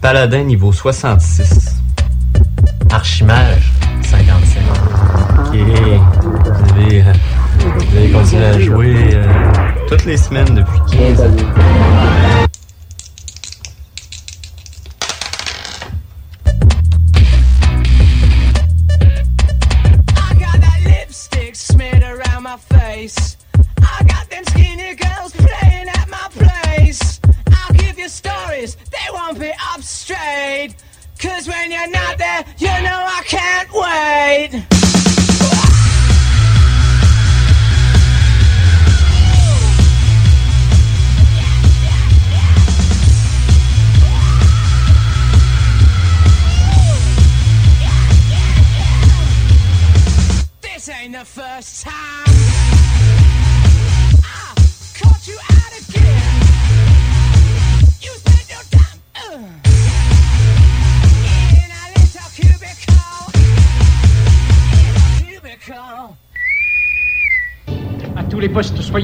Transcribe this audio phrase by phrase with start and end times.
[0.00, 1.76] Paladin niveau 66.
[2.90, 3.72] Archimage
[4.02, 4.62] 55.
[5.38, 5.56] Ok.
[5.56, 7.12] Vous avez, euh,
[7.58, 9.24] vous à jouer euh,
[9.88, 12.35] toutes les semaines depuis 15 ans.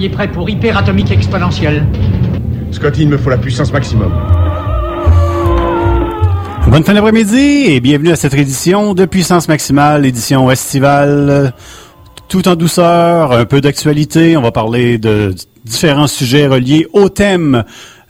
[0.03, 1.86] Soyez prêts pour hyperatomique exponentielle.
[2.72, 4.12] Scotty, il me faut la puissance maximum.
[6.67, 11.53] Bonne fin d'après-midi et bienvenue à cette édition de Puissance Maximale, édition estivale,
[12.28, 14.36] tout en douceur, un peu d'actualité.
[14.36, 17.62] On va parler de différents sujets reliés au thème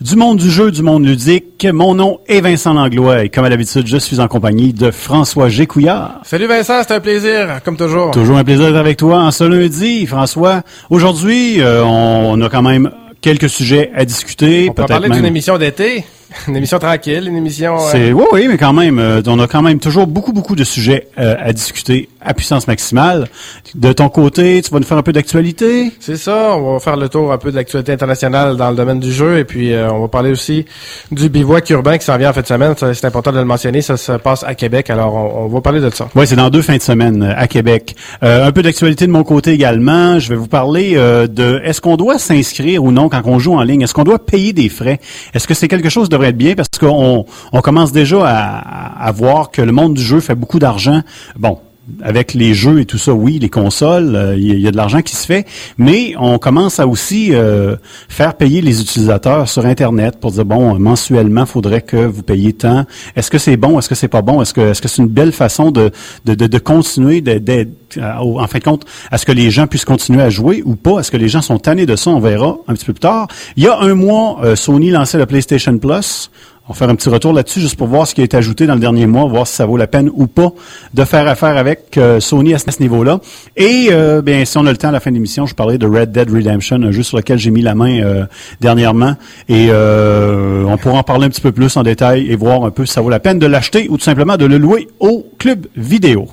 [0.03, 1.67] du monde du jeu, du monde ludique.
[1.72, 5.48] Mon nom est Vincent Langlois et comme à l'habitude, je suis en compagnie de François
[5.48, 6.20] Gécouillard.
[6.25, 8.11] Salut Vincent, c'est un plaisir, comme toujours.
[8.11, 10.62] Toujours un plaisir d'être avec toi en ce lundi, François.
[10.91, 14.67] Aujourd'hui, euh, on a quand même quelques sujets à discuter.
[14.70, 16.05] On peut parler d'une émission d'été,
[16.48, 17.77] une émission tranquille, une émission...
[17.77, 20.55] euh, C'est oui, oui, mais quand même, euh, on a quand même toujours beaucoup, beaucoup
[20.56, 23.28] de sujets euh, à discuter à puissance maximale.
[23.74, 25.91] De ton côté, tu vas nous faire un peu d'actualité?
[25.98, 29.00] C'est ça, on va faire le tour un peu de l'actualité internationale dans le domaine
[29.00, 30.64] du jeu et puis euh, on va parler aussi
[31.11, 32.74] du bivouac urbain qui s'en vient en fin de semaine.
[32.78, 35.80] C'est important de le mentionner, ça se passe à Québec, alors on, on va parler
[35.80, 36.08] de ça.
[36.14, 37.96] Oui, c'est dans deux fins de semaine à Québec.
[38.20, 40.18] Un peu d'actualité de mon côté également.
[40.18, 43.62] Je vais vous parler de est-ce qu'on doit s'inscrire ou non quand on joue en
[43.62, 43.83] ligne?
[43.83, 45.01] Est-ce qu'on doit payer des frais?
[45.35, 49.50] Est-ce que c'est quelque chose qui être bien parce qu'on on commence déjà à voir
[49.50, 51.02] que le monde du jeu fait beaucoup d'argent.
[51.36, 51.58] Bon.
[52.00, 55.02] Avec les jeux et tout ça, oui, les consoles, euh, il y, a- de l'argent
[55.02, 55.44] qui se fait,
[55.78, 57.74] mais on commence à aussi euh,
[58.08, 62.84] faire payer les utilisateurs sur Internet pour dire bon, mensuellement, faudrait que vous payiez tant.
[63.16, 65.08] Est-ce que c'est bon, est-ce que c'est pas bon, est-ce que est-ce que c'est une
[65.08, 65.90] belle façon de
[66.24, 69.84] de, de, de continuer d'être euh, en fin de compte, est-ce que les gens puissent
[69.84, 71.00] continuer à jouer ou pas?
[71.00, 72.10] Est-ce que les gens sont tannés de ça?
[72.10, 73.26] On verra un petit peu plus tard.
[73.56, 76.30] Il y a un mois, euh, Sony lançait le PlayStation Plus.
[76.68, 78.67] On va faire un petit retour là-dessus juste pour voir ce qui a été ajouté
[78.67, 80.52] dans le dernier mois, voir si ça vaut la peine ou pas
[80.95, 83.18] de faire affaire avec euh, Sony à ce, niveau-là.
[83.56, 85.77] Et euh, bien, si on a le temps à la fin de l'émission, je parlais
[85.77, 88.27] de Red Dead Redemption, un jeu sur lequel j'ai mis la main euh,
[88.61, 89.17] dernièrement.
[89.48, 92.70] Et euh, on pourra en parler un petit peu plus en détail et voir un
[92.70, 95.27] peu si ça vaut la peine de l'acheter ou tout simplement de le louer au
[95.39, 96.29] club vidéo.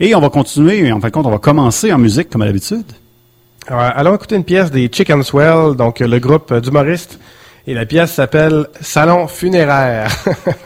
[0.00, 2.46] Et on va continuer, en fin de compte, on va commencer en musique comme à
[2.46, 2.86] l'habitude.
[3.66, 7.18] Alors, allons écouter une pièce des Chicken Swell, donc le groupe d'humoristes.
[7.68, 10.08] Et la pièce s'appelle Salon funéraire.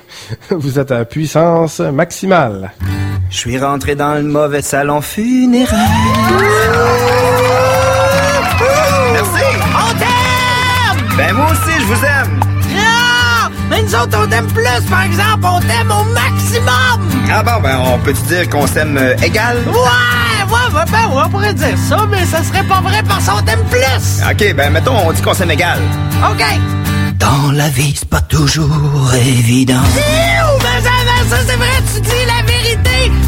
[0.51, 2.73] Vous êtes à puissance maximale.
[3.31, 5.79] Je suis rentré dans le mauvais salon funéraire.
[9.13, 9.45] Merci.
[9.75, 11.17] On t'aime!
[11.17, 12.41] Ben moi aussi, je vous aime.
[12.75, 13.55] Non!
[13.71, 17.11] Mais nous autres, on t'aime plus, par exemple, on t'aime au maximum!
[17.33, 19.57] Ah bon, ben on peut-tu dire qu'on s'aime euh, égal?
[19.69, 20.30] Ouais,
[21.17, 24.23] on pourrait dire ça, mais ça serait pas vrai parce qu'on t'aime plus!
[24.31, 25.79] Ok, ben mettons, on dit qu'on s'aime égal.
[26.31, 26.45] OK!
[27.17, 29.75] Dans la vie, c'est pas toujours évident.
[29.75, 30.91] Iou, mais ça,
[31.29, 32.20] ça, c'est vrai, tu dis!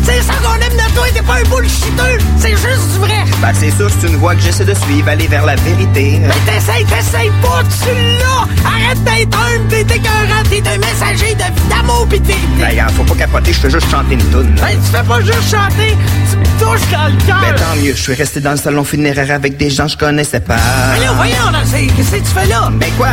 [0.04, 2.18] C'est ça qu'on aime de toi, t'es pas un bullshiteux!
[2.38, 3.24] C'est juste du vrai!
[3.40, 6.20] Ben c'est sûr, c'est une voie que j'essaie de suivre, aller vers la vérité.
[6.20, 8.68] Mais t'essayes, t'essayes pas, tu l'as!
[8.68, 12.76] Arrête d'être un, t'es écœurant, t'es un messager de d'amour pis de vérité!
[12.76, 14.54] Ben faut pas capoter, je fais juste chanter une toune.
[14.56, 15.96] Ben, tu fais pas juste chanter,
[16.30, 17.40] tu me touches dans le cœur!
[17.40, 19.98] Ben tant mieux, je suis resté dans le salon funéraire avec des gens que je
[19.98, 20.56] connaissais pas.
[20.94, 22.70] Mais là, voyons, là, qu'est-ce que tu fais là?
[22.72, 23.08] Ben quoi?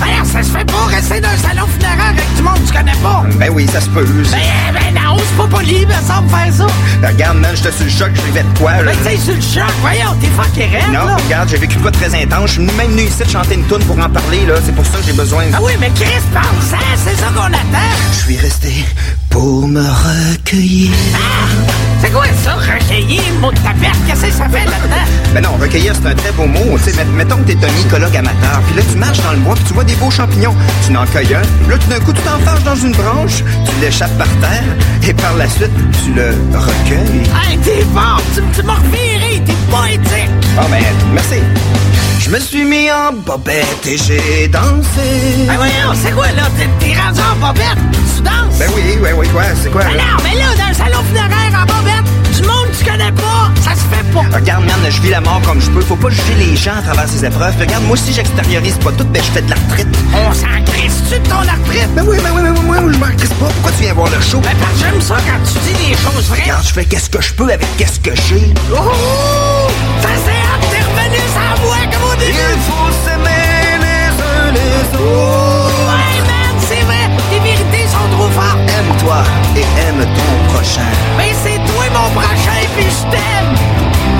[0.00, 2.72] Ben, ça se fait pas rester dans un salon funéraire avec du monde que tu
[2.72, 3.24] connais pas!
[3.38, 4.06] Ben oui, ça se peut.
[4.30, 4.38] Ben,
[4.72, 5.07] ben non,
[5.38, 6.66] pas poli, me faire ça!
[7.00, 8.82] Ben, regarde, man, j'étais sur le choc, je vivais de quoi, là?
[8.82, 11.16] Ben, tu sais, sur le choc, voyons, t'es fucké raide, Non, là!
[11.24, 12.50] regarde, j'ai vécu quoi de très intense.
[12.50, 14.54] Je suis même venu ici de chanter une toune pour en parler, là.
[14.64, 15.44] C'est pour ça que j'ai besoin.
[15.54, 17.88] Ah oui, mais Chris, pense hein, c'est ça qu'on attend!
[18.12, 18.84] Je suis resté
[19.30, 20.90] pour me recueillir.
[21.14, 21.87] Ah!
[22.00, 23.96] C'est quoi ça, recueillir le mot de ta perte?
[24.06, 25.04] Qu'est-ce que ça fait là-dedans?
[25.34, 26.78] Ben non, recueillir, c'est un très beau mot.
[26.78, 29.38] Tu sais, met- mettons que t'es un mycologue amateur, puis là, tu marches dans le
[29.38, 30.54] bois, puis tu vois des beaux champignons.
[30.86, 34.16] Tu n'en cueilles un, là, tout d'un coup, tu t'enfarges dans une branche, tu l'échappes
[34.16, 34.64] par terre,
[35.08, 35.72] et par la suite,
[36.04, 37.22] tu le recueilles.
[37.50, 38.22] Hey, t'es fort!
[38.34, 39.42] Tu, tu m'as reviré!
[39.44, 40.30] T'es poétique!
[40.56, 41.42] Ah ben, merci.
[42.20, 45.46] Je me suis mis en bobette et j'ai dansé.
[45.46, 46.42] Ben voyons, c'est quoi là?
[46.58, 47.78] T'es t'es rendu en bobette?
[48.16, 48.58] Tu danses?
[48.58, 49.82] Ben oui, oui, oui, quoi, c'est quoi?
[49.84, 50.02] Ben là?
[50.02, 51.02] non, mais là, dans le salon
[55.88, 57.58] Faut pas juger les gens à travers ces épreuves.
[57.58, 59.88] Regarde, moi aussi, j'extériorise pas tout, ben je fais de la retraite.
[60.12, 61.88] On s'en crisse-tu de ton retraite?
[61.94, 63.46] Ben oui, ben oui, ben oui, moi, je m'en crisse pas.
[63.46, 64.38] Pourquoi tu viens voir le show?
[64.40, 66.42] Ben parce que j'aime ça quand tu dis des choses vraies.
[66.42, 68.52] Regarde, je fais qu'est-ce que je peux avec qu'est-ce que j'ai.
[68.70, 68.76] Oh!
[70.02, 72.36] Ça c'est hâte, t'es revenu sans moi comme au début.
[72.36, 75.88] Il faut s'aimer les uns les autres.
[75.88, 78.60] Ouais, man, c'est vrai, tes vérités sont trop fortes.
[78.76, 79.24] Aime-toi
[79.56, 80.92] et aime ton prochain.
[81.16, 83.56] Mais c'est toi mon prochain, puis je t'aime.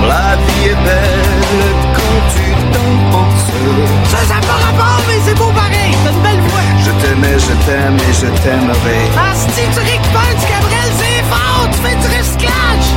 [0.06, 4.10] La vie est belle quand tu t'en penses.
[4.10, 5.94] Ça, ça pas rapport, mais c'est beau pareil.
[6.04, 6.60] T'as une belle voix.
[6.84, 8.98] Je t'aimais, je t'aime et je t'aimerai.
[9.16, 12.88] Ah, si tu récupères du Cabrel, c'est fort, tu fais du recyclage.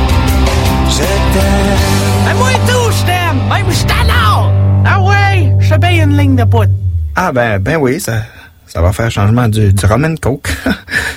[0.88, 1.02] Je
[1.32, 2.26] t'aime.
[2.26, 3.38] Ben moi et tout, je t'aime.
[3.48, 4.52] Même je t'adore.
[4.86, 6.72] Ah ouais, je te paye une ligne de poudre.
[7.16, 8.22] Ah ben, ben oui, ça,
[8.66, 10.48] ça va faire changement du, du rum and coke.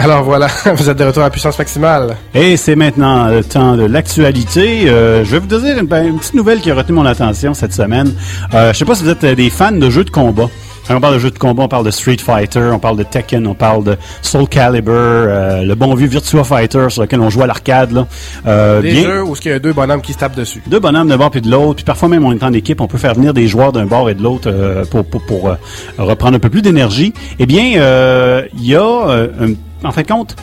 [0.00, 0.46] Alors voilà,
[0.76, 2.16] vous êtes de retour à puissance maximale.
[2.32, 4.88] Et c'est maintenant le temps de l'actualité.
[4.88, 7.52] Euh, je vais vous donner une, ben, une petite nouvelle qui a retenu mon attention
[7.52, 8.12] cette semaine.
[8.54, 10.48] Euh, je sais pas si vous êtes euh, des fans de jeux de combat.
[10.86, 13.02] Quand on parle de jeux de combat, on parle de Street Fighter, on parle de
[13.02, 17.28] Tekken, on parle de Soul Calibur, euh, le bon vieux Virtua Fighter sur lequel on
[17.28, 17.90] joue à l'arcade.
[17.90, 18.06] là.
[18.46, 20.62] Euh, Des bien- jeux où il y a deux bonhommes qui se tapent dessus.
[20.68, 22.86] deux bonhommes d'un bord puis de l'autre, puis parfois même on est en équipe, on
[22.86, 25.56] peut faire venir des joueurs d'un bord et de l'autre euh, pour, pour, pour,
[25.98, 27.12] reprendre un peu plus d'énergie.
[27.38, 28.80] Eh bien, euh, il y a,
[29.10, 29.52] un-
[29.84, 30.36] en fin de compte,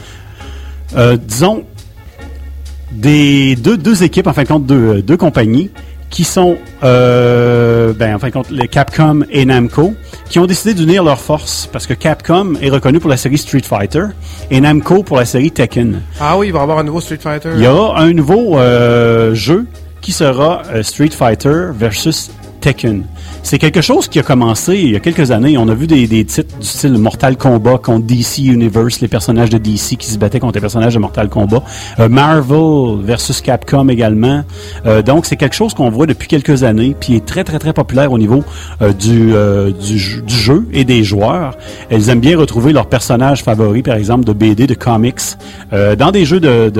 [0.96, 1.64] euh, disons,
[2.92, 5.70] des deux, deux équipes, en fin de compte, deux, deux compagnies
[6.10, 9.94] qui sont, euh, ben, en fin de compte, les Capcom et Namco,
[10.30, 13.64] qui ont décidé d'unir leurs forces parce que Capcom est reconnu pour la série Street
[13.64, 14.06] Fighter
[14.50, 16.02] et Namco pour la série Tekken.
[16.22, 17.50] Ah oui, il va y avoir un nouveau Street Fighter.
[17.56, 19.66] Il y aura un nouveau euh, jeu
[20.00, 22.32] qui sera euh, Street Fighter versus
[23.44, 25.56] C'est quelque chose qui a commencé il y a quelques années.
[25.58, 29.60] On a vu des, titres du style Mortal Kombat contre DC Universe, les personnages de
[29.60, 31.64] DC qui se battaient contre les personnages de Mortal Kombat.
[32.00, 34.44] Euh, Marvel versus Capcom également.
[34.88, 37.74] Euh, donc c'est quelque chose qu'on voit depuis quelques années, puis est très très très
[37.74, 38.44] populaire au niveau
[38.82, 39.30] euh, du,
[40.28, 41.56] jeu- et des joueurs.
[41.92, 45.22] Elles aiment bien retrouver leurs personnages favoris, par exemple de BD, de comics,
[45.72, 46.72] dans des jeux de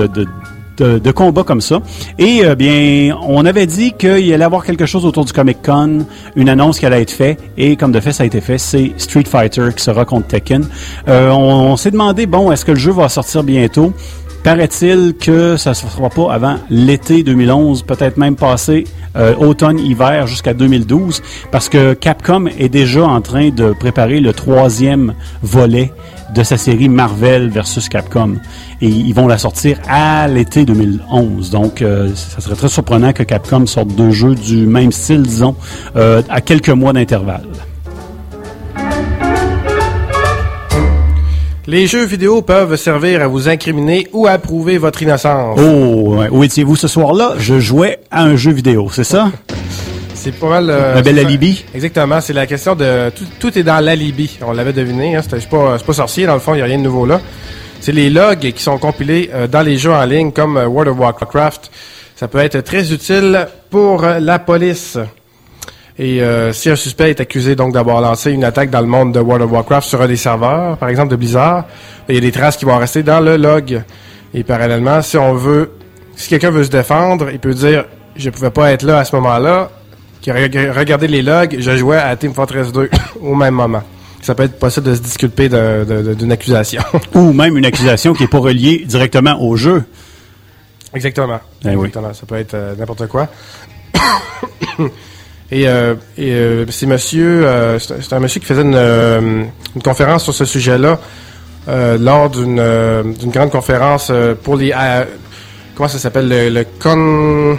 [0.76, 1.80] de, de combats comme ça.
[2.18, 6.06] Et euh, bien, on avait dit qu'il allait avoir quelque chose autour du Comic Con,
[6.36, 8.92] une annonce qui allait être faite, et comme de fait, ça a été fait, c'est
[8.96, 10.66] Street Fighter qui sera contre Tekken.
[11.08, 13.92] Euh, on on s'est demandé, bon, est-ce que le jeu va sortir bientôt?
[14.46, 18.84] Paraît-il que ça ne se fera pas avant l'été 2011, peut-être même passé
[19.16, 21.20] euh, automne-hiver jusqu'à 2012,
[21.50, 25.92] parce que Capcom est déjà en train de préparer le troisième volet
[26.32, 28.36] de sa série Marvel versus Capcom.
[28.80, 31.50] Et ils vont la sortir à l'été 2011.
[31.50, 35.56] Donc, euh, ça serait très surprenant que Capcom sorte deux jeux du même style, disons,
[35.96, 37.48] euh, à quelques mois d'intervalle.
[41.68, 45.58] Les jeux vidéo peuvent servir à vous incriminer ou à prouver votre innocence.
[45.60, 46.28] Oh, ouais.
[46.30, 47.34] où étiez-vous ce soir-là?
[47.38, 49.32] Je jouais à un jeu vidéo, c'est ça?
[50.14, 50.70] C'est pas mal.
[50.70, 51.64] euh, Un bel alibi?
[51.74, 52.20] Exactement.
[52.20, 54.38] C'est la question de tout, tout est dans l'alibi.
[54.46, 55.16] On l'avait deviné.
[55.16, 56.54] Hein, c'est pas, sorcier dans le fond.
[56.54, 57.20] Il y a rien de nouveau là.
[57.80, 60.92] C'est les logs qui sont compilés euh, dans les jeux en ligne comme euh, World
[60.92, 61.70] of Warcraft.
[62.14, 64.96] Ça peut être très utile pour la police.
[65.98, 69.12] Et euh, si un suspect est accusé donc d'avoir lancé une attaque dans le monde
[69.14, 71.64] de World of Warcraft sur un des serveurs, par exemple de Blizzard,
[72.08, 73.82] il y a des traces qui vont rester dans le log.
[74.34, 75.72] Et parallèlement, si on veut,
[76.14, 77.84] si quelqu'un veut se défendre, il peut dire
[78.14, 79.70] je pouvais pas être là à ce moment-là.
[80.20, 82.90] Qui a reg- regardé les logs, je jouais à Team Fortress 2
[83.22, 83.82] au même moment.
[84.22, 86.82] Ça peut être possible de se disculper d'une accusation.
[87.14, 89.84] Ou même une accusation qui n'est pas reliée directement au jeu.
[90.92, 91.38] Exactement.
[91.64, 91.88] Eh oui.
[91.88, 92.12] Exactement.
[92.12, 93.28] Ça peut être euh, n'importe quoi.
[95.52, 99.42] et euh, et euh, c'est monsieur, euh, c'est un- monsieur qui faisait une, euh,
[99.74, 100.98] une conférence sur ce sujet-là
[101.68, 104.10] euh, lors d'une euh, d'une grande conférence
[104.42, 104.72] pour les
[105.74, 107.58] comment ça s'appelle le, le con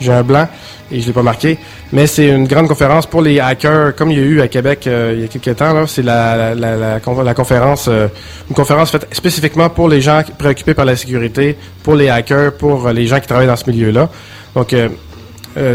[0.00, 0.48] j'ai un blanc
[0.90, 1.58] et je l'ai pas marqué
[1.92, 4.80] mais c'est une grande conférence pour les hackers comme il y a eu à Québec
[4.86, 5.86] il y a quelques temps là.
[5.86, 10.74] C'est la la, la, la, la conférence une conférence faite spécifiquement pour les gens préoccupés
[10.74, 14.08] par la sécurité pour les hackers pour les gens qui travaillent dans ce milieu-là.
[14.54, 14.88] Donc euh, euh,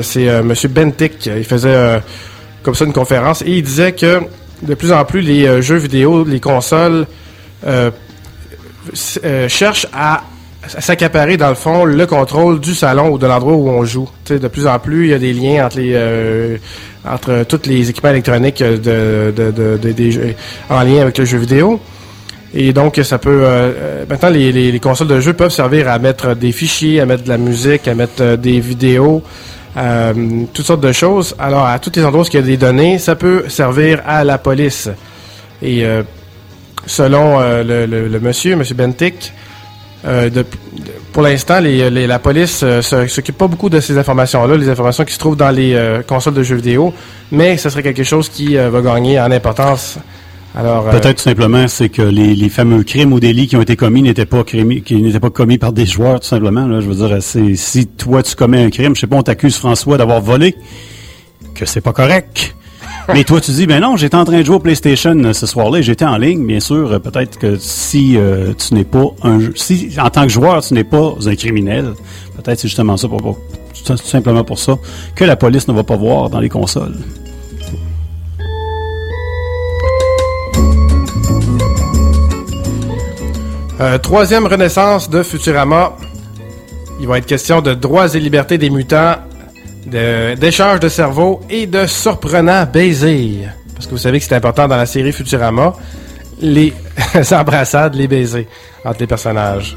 [0.02, 2.00] c'est euh, monsieur Bentic il faisait euh,
[2.62, 4.22] comme ça une conférence et il disait que
[4.62, 7.06] de plus en plus les euh, jeux vidéo les consoles
[7.66, 7.92] euh,
[9.24, 10.24] euh, cherchent à
[10.68, 14.10] s'accaparer dans le fond le contrôle du salon ou de l'endroit où on joue.
[14.30, 16.58] De plus en plus, il y a des liens entre les euh,
[17.06, 19.34] entre tous les équipements électroniques de,
[20.70, 21.82] en lien avec le jeu vidéo.
[22.54, 23.30] Et donc, ça peut.
[23.44, 27.02] euh, euh, maintenant, les, les, les consoles de jeu peuvent servir à mettre des fichiers,
[27.02, 29.24] à mettre de la musique, à mettre euh, des vidéos,
[29.78, 30.14] euh,
[30.54, 31.36] toutes sortes de choses.
[31.40, 34.24] Alors, à tous les endroits où il y a des données, ça peut servir à
[34.24, 34.90] la police.
[35.62, 36.04] Et euh,
[36.86, 39.32] selon euh, le, le- le monsieur, monsieur Bentic,
[40.06, 40.46] euh, de- de-
[41.14, 44.68] pour l'instant, les, les- la police euh, se- s'occupe pas beaucoup de ces informations-là, les
[44.70, 46.94] informations qui se trouvent dans les euh, consoles de jeux vidéo,
[47.32, 49.98] mais ce serait quelque chose qui euh, va gagner en importance.
[50.56, 53.62] Alors, euh, Peut-être tout simplement, c'est que les, les fameux crimes ou délits qui ont
[53.62, 56.68] été commis n'étaient pas qui n'étaient pas commis par des joueurs, tout simplement.
[56.68, 59.24] Là, je veux dire, c'est si toi tu commets un crime, je sais pas, on
[59.24, 60.56] t'accuse François d'avoir volé,
[61.56, 62.56] que c'est pas correct.
[63.14, 65.46] Mais toi, tu dis, ben non, j'étais en train de jouer au PlayStation euh, ce
[65.46, 66.90] soir-là, j'étais en ligne, bien sûr.
[66.92, 70.74] euh, Peut-être que si euh, tu n'es pas un, si en tant que joueur, tu
[70.76, 71.94] n'es pas un criminel,
[72.38, 73.40] peut-être c'est justement ça, pour, pour-
[73.86, 74.78] tout simplement pour ça,
[75.16, 76.96] que la police ne va pas voir dans les consoles.
[83.80, 85.94] Euh, troisième renaissance de Futurama.
[87.00, 89.16] Il va être question de droits et libertés des mutants,
[89.88, 93.50] de- d'échange de, cerveau et de surprenants baisers.
[93.74, 95.74] Parce que vous savez que c'est important dans la série Futurama,
[96.40, 96.74] les
[97.32, 98.48] embrassades, les baisers
[98.86, 99.76] entre les personnages.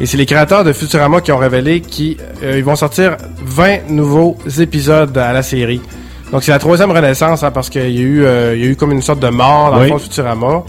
[0.00, 4.36] Et c'est les créateurs de Futurama qui ont révélé qu'ils euh, vont sortir 20 nouveaux
[4.58, 5.80] épisodes à la série.
[6.32, 8.70] Donc c'est la troisième renaissance hein, parce qu'il y a eu euh, il y a
[8.70, 9.84] eu comme une sorte de mort dans Oui.
[9.84, 10.64] le fond de Futurama.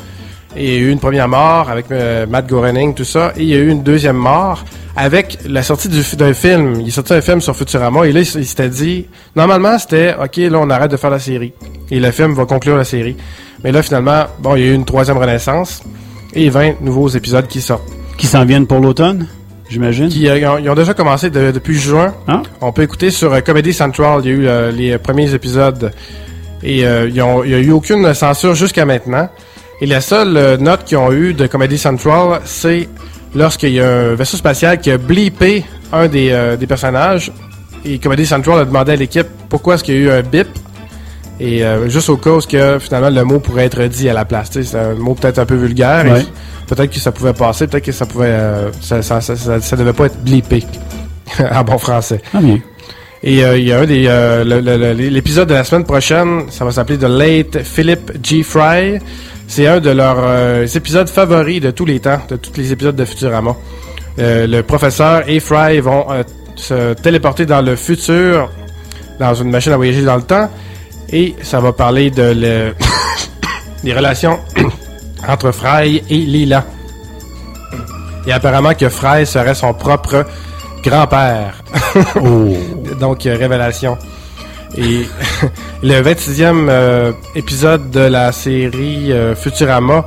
[0.57, 3.31] Et il y a eu une première mort avec euh, Matt Groening, tout ça.
[3.37, 6.79] Et il y a eu une deuxième mort avec la sortie du- d'un film.
[6.81, 8.05] Il est sorti un film sur Futurama.
[8.07, 9.05] Et là, il, s'était dit...
[9.35, 11.53] Normalement, c'était, OK, là, on arrête de faire la série.
[11.91, 13.15] Et le film va conclure la série.
[13.63, 15.83] Mais là, finalement, bon, il y a eu une troisième renaissance.
[16.33, 17.87] Et 20 nouveaux épisodes qui sortent.
[18.17, 19.27] Qui s'en viennent pour l'automne,
[19.69, 20.09] j'imagine?
[20.09, 22.15] Qui, euh, ils, ont, ils ont déjà commencé de- depuis juin.
[22.27, 22.41] Hein?
[22.61, 24.21] On peut écouter sur euh, Comedy Central.
[24.23, 25.91] Il y a eu euh, les premiers épisodes.
[26.63, 29.29] Et il n'y a eu aucune censure jusqu'à maintenant.
[29.79, 32.89] Et la seule euh, note qu'ils ont eu de Comedy Central, c'est
[33.35, 37.31] lorsqu'il y a un vaisseau spatial qui a bleepé un des, euh, des personnages.
[37.85, 40.47] Et Comedy Central a demandé à l'équipe pourquoi est-ce qu'il y a eu un bip.
[41.39, 44.25] Et euh, juste au cas où que finalement le mot pourrait être dit à la
[44.25, 44.49] place.
[44.51, 46.05] C'est un mot peut-être un peu vulgaire.
[46.05, 46.25] Ouais.
[46.65, 48.25] Peut-être que ça pouvait passer, peut-être que ça pouvait.
[48.27, 50.63] euh, ça, ça, ça, devait pas être bleepé
[51.51, 52.21] en bon français.
[52.33, 52.59] Ah bien.
[53.23, 57.03] Et il y a un des l'épisode de la semaine prochaine, ça va s'appeler The
[57.03, 58.43] Late Philip G.
[58.43, 58.99] Fry.
[59.47, 62.95] C'est un de leurs euh, épisodes favoris de tous les temps, de tous les épisodes
[62.95, 63.55] de Futurama.
[64.19, 66.23] Euh, le professeur et Fry vont euh,
[66.55, 68.49] se téléporter dans le futur,
[69.19, 70.49] dans une machine à voyager dans le temps,
[71.11, 72.73] et ça va parler de le-
[73.83, 74.39] des relations
[75.27, 76.65] entre Fry et Lila.
[78.25, 80.25] Et apparemment que Fry serait son propre
[80.83, 81.63] grand-père.
[82.21, 82.55] Oh.
[82.99, 83.97] Donc, euh, révélation.
[84.75, 85.05] Et
[85.83, 90.05] le 26e euh, épisode de la série euh, Futurama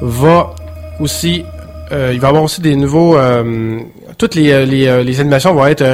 [0.00, 0.54] va
[1.00, 1.44] aussi...
[1.92, 3.16] euh, il va y avoir aussi des nouveaux...
[4.18, 5.84] toutes les, les, les animations vont être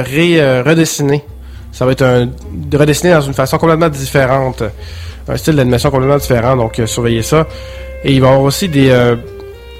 [0.67, 1.23] redessinées.
[1.71, 2.29] Ça va être un,
[2.77, 4.63] redessiné dans une façon complètement différente.
[5.27, 7.47] Un style d'animation complètement différent, donc surveillez ça.
[8.03, 9.15] Et il va y avoir aussi des,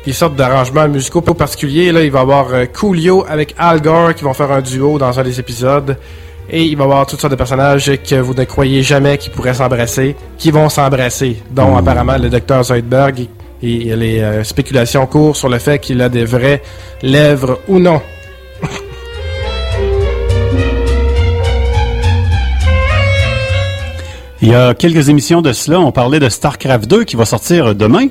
[0.05, 1.91] des sortes d'arrangements musicaux particuliers.
[1.91, 5.19] Là, il va y avoir Coolio avec Al Gore qui vont faire un duo dans
[5.19, 5.97] un des épisodes.
[6.49, 9.29] Et il va y avoir toutes sortes de personnages que vous ne croyez jamais qui
[9.29, 13.27] pourraient s'embrasser, qui vont s'embrasser, dont apparemment le docteur Zoidberg.
[13.61, 16.61] Et, et les euh, spéculations courent sur le fait qu'il a des vraies
[17.01, 18.01] lèvres ou non.
[24.43, 27.73] Il y a quelques émissions de cela, on parlait de StarCraft 2 qui va sortir
[27.75, 28.07] demain.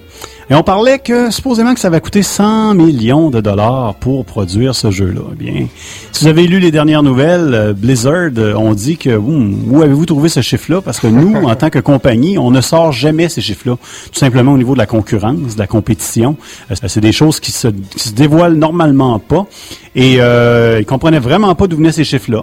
[0.53, 4.75] Et on parlait que supposément que ça va coûter 100 millions de dollars pour produire
[4.75, 5.23] ce jeu-là.
[5.33, 5.67] Eh Bien,
[6.13, 9.81] si vous avez lu les dernières nouvelles, euh, Blizzard euh, ont dit que hum, où
[9.81, 10.83] avez-vous trouvé ce chiffre-là?
[10.83, 13.77] Parce que nous, en tant que compagnie, on ne sort jamais ces chiffres-là.
[14.13, 16.37] Tout simplement au niveau de la concurrence, de la compétition.
[16.71, 19.47] Euh, c'est des choses qui se, qui se dévoilent normalement pas.
[19.95, 22.43] Et euh, ils comprenaient vraiment pas d'où venaient ces chiffres-là.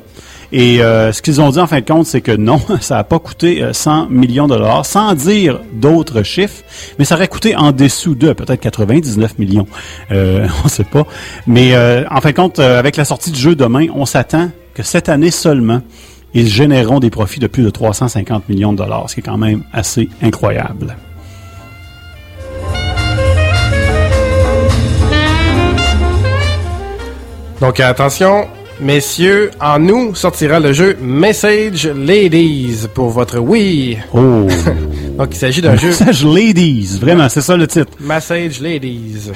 [0.52, 3.04] Et euh, ce qu'ils ont dit en fin de compte, c'est que non, ça n'a
[3.04, 6.64] pas coûté euh, 100 millions de dollars, sans dire d'autres chiffres,
[6.98, 9.68] mais ça aurait coûté en dessous de peut-être 99 millions.
[10.12, 11.06] Euh, on ne sait pas.
[11.46, 14.50] Mais euh, en fin de compte, euh, avec la sortie du jeu demain, on s'attend
[14.74, 15.82] que cette année seulement,
[16.34, 19.38] ils généreront des profits de plus de 350 millions de dollars, ce qui est quand
[19.38, 20.96] même assez incroyable.
[27.62, 28.48] Donc attention,
[28.80, 33.98] messieurs, en nous sortira le jeu Message Ladies pour votre Wii.
[34.14, 34.48] Oh!
[35.18, 37.92] Donc il s'agit d'un jeu Message Ladies, vraiment, c'est ça le titre.
[38.00, 39.32] Message Ladies.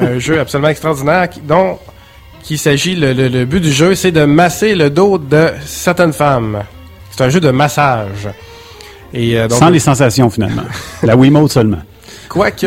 [0.00, 1.78] un jeu absolument extraordinaire qui, dont
[2.42, 6.12] qu'il s'agit, le, le- le but du jeu, c'est de masser le dos de certaines
[6.12, 6.64] femmes.
[7.12, 8.28] C'est un jeu de massage.
[9.14, 10.62] Et euh, donc, Sans les sensations, finalement.
[11.04, 11.78] La Wiimote seulement.
[12.32, 12.64] Quoique,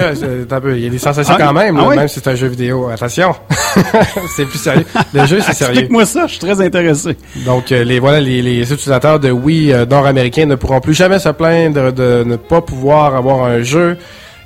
[0.75, 1.95] il y a des sensations Ah, quand même, ah là, oui?
[1.97, 2.87] même si c'est un jeu vidéo.
[2.87, 3.33] Attention,
[4.35, 4.85] c'est plus sérieux.
[5.11, 5.71] Le jeu, c'est sérieux.
[5.71, 7.17] Explique-moi ça, je suis très intéressé.
[7.47, 11.17] Donc, euh, les voilà, les, les utilisateurs de Wii euh, nord-américains ne pourront plus jamais
[11.17, 13.97] se plaindre de ne pas pouvoir avoir un jeu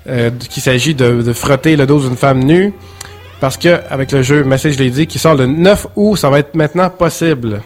[0.07, 2.73] euh, qu'il s'agit de, de frotter le dos d'une femme nue,
[3.41, 6.55] parce que avec le jeu Message dit, qui sort le 9 août, ça va être
[6.55, 7.59] maintenant possible.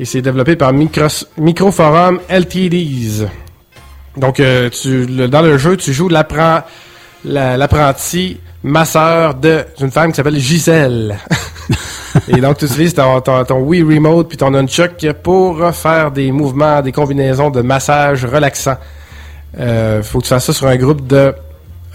[0.00, 3.26] Et c'est développé par Micros, Microforum LTDs.
[4.18, 6.62] Donc, euh, tu, le- dans le jeu, tu joues l'appren-
[7.24, 11.18] la- l'apprenti masseur de- d'une femme qui s'appelle Gisèle.
[12.28, 16.32] Et donc, tu utilises ton, ton, ton Wii Remote puis ton Nunchuck pour faire des
[16.32, 18.76] mouvements, des combinaisons de massage relaxant.
[19.58, 21.34] Euh, faut que tu fasses ça sur un groupe de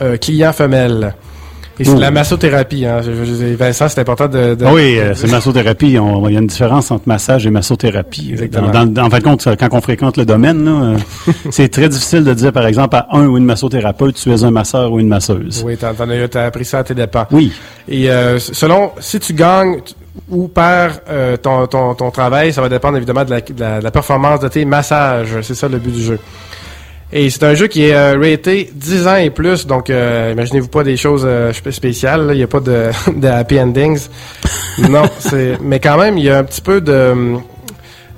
[0.01, 1.15] euh, clients femelles.
[1.80, 2.86] Et c'est de la massothérapie.
[2.86, 3.01] Hein.
[3.03, 4.53] Je- je- je- Vincent, c'est important de...
[4.53, 5.98] de- oui, euh, c'est massothérapie.
[5.98, 8.30] On- Il y a une différence entre massage et massothérapie.
[8.32, 8.70] Exactement.
[8.70, 10.98] Dans, dans- en fin de compte, quand on fréquente le domaine, là, euh,
[11.51, 14.51] c'est très difficile de dire, par exemple, à un ou une massothérapeute, tu es un
[14.51, 15.63] masseur ou une masseuse.
[15.65, 17.25] Oui, t'en, t'en as, t'as appris ça à tes dépens.
[17.32, 17.51] Oui.
[17.88, 19.77] Et euh, selon, si tu gagnes
[20.30, 23.80] ou perds euh, ton, ton, ton travail, ça va dépendre évidemment de la, de la,
[23.80, 25.42] de la performance de tes massages.
[25.42, 26.20] C'est ça le but du jeu.
[27.15, 30.67] Et c'est un jeu qui est euh, raté 10 ans et plus, donc euh, imaginez-vous
[30.67, 32.29] pas des choses euh, spé- spéciales.
[32.32, 34.08] Il n'y a pas de, de happy endings.
[34.89, 35.60] non, c'est.
[35.62, 37.13] Mais quand même, il y a un petit peu de.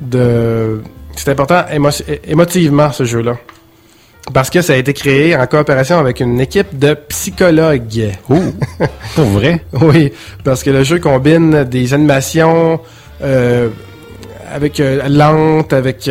[0.02, 0.82] de
[1.16, 3.38] c'est important émo- émotivement ce jeu-là.
[4.34, 8.12] Parce que ça a été créé en coopération avec une équipe de psychologues.
[8.30, 8.36] Oh,
[9.16, 9.62] pour vrai?
[9.74, 12.80] Oui, parce que le jeu combine des animations
[13.22, 13.70] euh,
[14.52, 16.10] avec euh, lentes, avec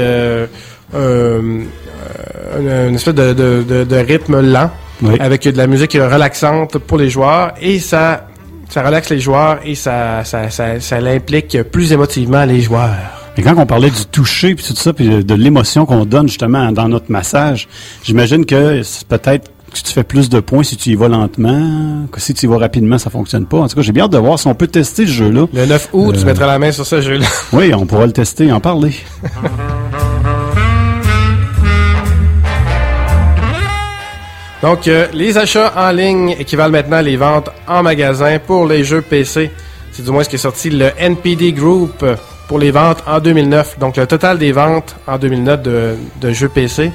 [2.88, 4.70] une espèce de, de, de, de rythme lent,
[5.02, 5.16] Oui.
[5.20, 8.26] avec de la musique relaxante pour les joueurs, et ça,
[8.68, 12.94] ça relaxe les joueurs et ça, ça, ça, ça l'implique plus émotivement les joueurs.
[13.36, 16.70] Mais quand on parlait du toucher puis tout ça, puis de, l'émotion qu'on donne justement
[16.70, 17.66] dans notre massage,
[18.04, 22.20] j'imagine que peut-être que tu fais plus de points si tu y vas lentement, que
[22.20, 23.56] si tu y vas rapidement, ça fonctionne pas.
[23.58, 25.46] En tout cas, j'ai bien hâte de voir si on peut tester ce jeu-là.
[25.52, 26.24] Le 9 août, tu Euh.
[26.26, 27.26] mettras la main sur ce jeu-là.
[27.52, 28.92] Oui, on pourra le tester et en parler.
[34.64, 38.82] Donc, euh, les achats en ligne équivalent maintenant à les ventes en magasin pour les
[38.82, 39.50] jeux PC.
[39.92, 42.02] C'est du moins ce qui est sorti le NPD Group
[42.48, 43.78] pour les ventes en 2009.
[43.78, 46.90] Donc, le total des ventes en 2009 de, de jeux PC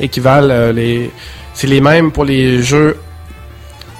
[0.00, 1.12] équivalent euh, les...
[1.54, 2.96] C'est les mêmes pour les jeux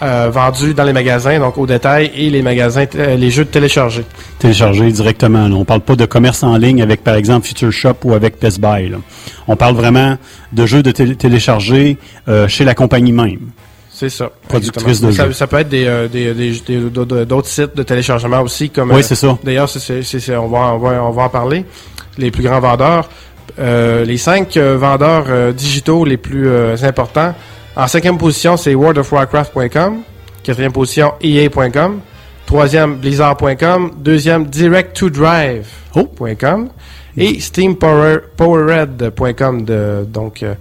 [0.02, 4.04] euh, vendus dans les magasins, donc au détail, et les magasins, euh, les jeux téléchargés.
[4.38, 5.48] Télécharger directement.
[5.48, 5.54] là.
[5.54, 8.60] On parle pas de commerce en ligne avec, par exemple, Future Shop ou avec Best
[8.60, 8.88] Buy.
[8.90, 8.98] là.
[9.48, 10.16] On parle vraiment
[10.52, 11.96] de jeux de télé- télécharger
[12.28, 13.50] euh, chez la compagnie même.
[13.90, 14.30] C'est ça.
[14.48, 15.32] Productrice de ça, jeux.
[15.32, 19.04] ça peut être des, euh, des, des- des- d'autres sites de téléchargement aussi, comme Oui,
[19.04, 19.38] c'est ça.
[19.44, 21.64] D'ailleurs, on, va, on, va, on va en parler.
[22.18, 23.08] Les plus grands vendeurs.
[23.60, 26.48] Euh, les cinq euh, vendeurs euh, digitaux les plus
[26.82, 27.34] importants.
[27.76, 29.98] En cinquième position, c'est worldofwarcraft.com.
[30.42, 32.00] Quatrième position, EA.com.
[32.46, 33.90] Troisième, Blizzard.com.
[33.98, 36.68] Deuxième, Direct2Drive.com.
[37.16, 39.62] Et SteamPowered.com.
[39.64, 40.54] De, donc, euh,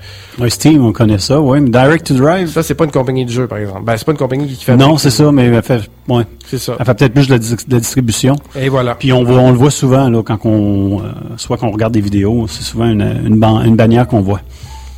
[0.49, 1.59] Steam, on connaît ça, oui.
[1.59, 3.81] Mais Direct to Drive, ça, c'est pas une compagnie de jeu, par exemple.
[3.83, 4.77] Ben, c'est pas une compagnie qui fait...
[4.77, 6.75] non, c'est ça, mais elle fait, ouais, C'est ça.
[6.79, 8.35] elle fait peut-être plus de la, dis- de la distribution.
[8.55, 8.93] Et voilà.
[8.95, 11.03] Puis on, voit, on le voit souvent là, quand on, euh,
[11.37, 14.41] soit qu'on regarde des vidéos, c'est souvent une, une, ban- une bannière qu'on voit.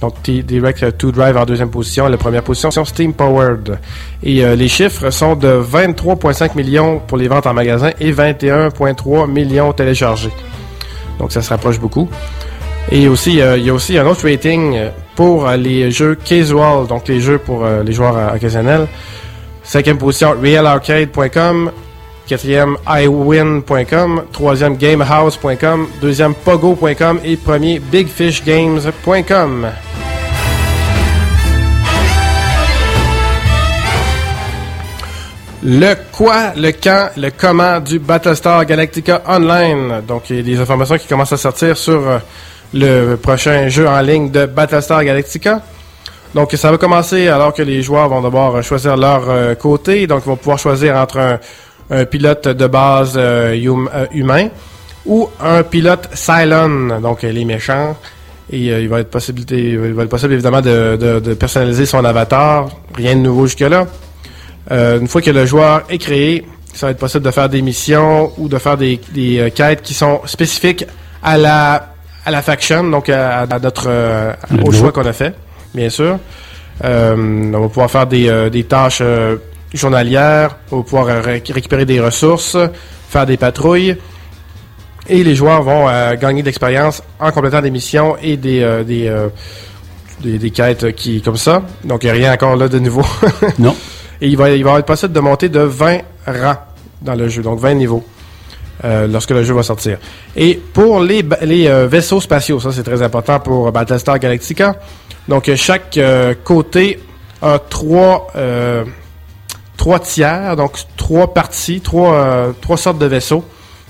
[0.05, 2.07] Donc, T- Direct 2 Drive en deuxième position.
[2.07, 3.79] La première position, c'est Steam Powered.
[4.21, 9.27] Et euh, les chiffres sont de 23,5 millions pour les ventes en magasin et 21,3
[9.27, 10.29] millions téléchargés.
[11.17, 12.07] Donc, ça se rapproche beaucoup.
[12.91, 16.13] Et aussi, euh, il y a aussi un autre rating euh, pour euh, les jeux
[16.13, 18.85] casual, donc les jeux pour euh, les joueurs euh, occasionnels.
[19.63, 21.71] Cinquième position, realarcade.com.
[22.27, 24.23] Quatrième, iwin.com.
[24.31, 25.87] Troisième, gamehouse.com.
[26.01, 27.19] Deuxième, pogo.com.
[27.23, 29.67] Et premier, bigfishgames.com.
[35.67, 40.03] Le quoi, le quand, le comment du Battlestar Galactica Online.
[40.07, 42.19] Donc, il y a des informations qui commencent à sortir sur euh,
[42.71, 45.61] le prochain jeu en ligne de Battlestar Galactica.
[46.35, 50.05] Donc, ça va commencer alors que les joueurs vont devoir euh, choisir leur euh, côté.
[50.05, 51.39] Donc, ils vont pouvoir choisir entre un,
[51.89, 54.47] un pilote de base euh, hum- euh, humain
[55.05, 57.95] ou un pilote Cylon, donc euh, les méchants.
[58.51, 61.85] Et euh, il va être possibilité, il va être possible évidemment de, de- de personnaliser
[61.85, 62.69] son avatar.
[62.95, 63.85] Rien de nouveau jusque-là.
[64.71, 67.61] Euh, une fois que le joueur est créé, ça va être possible de faire des
[67.61, 70.85] missions ou de faire des, des, euh, quêtes qui sont spécifiques
[71.23, 71.91] à la
[72.27, 73.87] à la faction, donc à, à notre
[74.63, 75.35] au choix qu'on a fait,
[75.75, 76.17] bien sûr.
[76.83, 79.03] On va pouvoir faire des, des tâches
[79.75, 82.57] journalières pour pouvoir ré- récupérer des ressources,
[83.09, 83.97] faire des patrouilles.
[85.07, 88.83] Et les joueurs vont euh, gagner de l'expérience en complétant des missions et des, euh,
[88.83, 89.27] des, euh,
[90.21, 91.61] des, des quêtes qui comme ça.
[91.83, 93.03] Donc, il n'y a rien encore là de nouveau.
[93.59, 93.75] Non.
[94.21, 96.57] Et il va, il va être possible de monter de 20 rangs
[97.01, 98.03] dans le jeu, donc 20 niveaux,
[98.83, 99.97] lorsque le jeu va sortir.
[100.37, 104.77] Et pour les, les vaisseaux spatiaux, ça c'est très important pour Battlestar Galactica.
[105.27, 105.99] Donc chaque
[106.45, 106.97] côté
[107.41, 108.27] a trois,
[109.77, 113.43] trois tiers, donc trois parties, trois, euh, trois sortes de vaisseaux.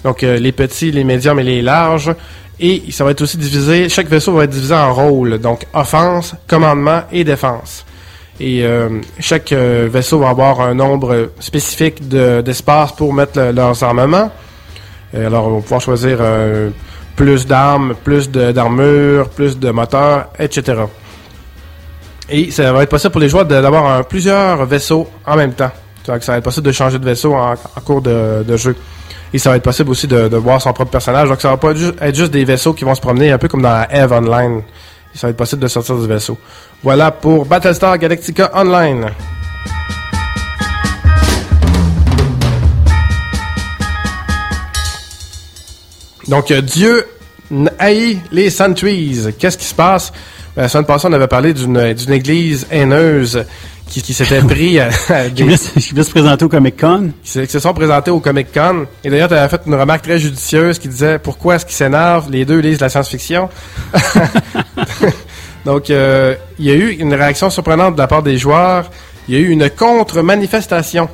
[0.04, 2.14] Donc euh, les petits, les médiums et les larges.
[2.60, 6.36] Et ça va être aussi divisé, chaque vaisseau va être divisé en rôles, donc offense,
[6.48, 7.86] commandement et défense.
[8.40, 13.52] Et euh, chaque euh, vaisseau va avoir un nombre spécifique de- d'espace pour mettre le-
[13.52, 14.32] leurs armements.
[15.14, 16.70] Et alors, on va pouvoir choisir euh,
[17.18, 20.84] plus d'armes, plus de- d'armure, plus de moteurs, etc.
[22.30, 25.72] Et ça va être possible pour les joueurs d'avoir plusieurs vaisseaux en même temps.
[26.08, 28.76] Donc, ça va être possible de changer de vaisseau en, cours de, jeu.
[29.34, 31.30] Et ça va être possible aussi de, voir son propre personnage.
[31.30, 33.38] Donc, ça va pas être ju- être juste des vaisseaux qui vont se promener un
[33.38, 34.62] peu comme dans Eve Online.
[35.14, 36.38] Ça va être possible de sortir du vaisseau.
[36.84, 39.08] Voilà pour Battlestar Galactica Online.
[46.28, 47.06] Donc, euh, Dieu
[47.78, 49.28] haït les sentries.
[49.38, 50.12] Qu'est-ce qui se passe?
[50.58, 53.46] La semaine passée, on avait parlé d'une d'une église haineuse
[53.90, 57.12] qui, qui s'était pris à, à Qui des, qui voulait se présenter au Comic Con.
[57.24, 58.86] qui se, qui se sont présentés au Comic Con.
[59.04, 62.30] Et d'ailleurs, tu avais fait une remarque très judicieuse qui disait pourquoi est-ce qu'ils s'énervent
[62.32, 63.50] Les deux lisent la science-fiction?
[65.66, 68.90] Donc, euh, il y a eu une réaction surprenante de la part des joueurs.
[69.28, 71.10] Il y a eu une contre-manifestation.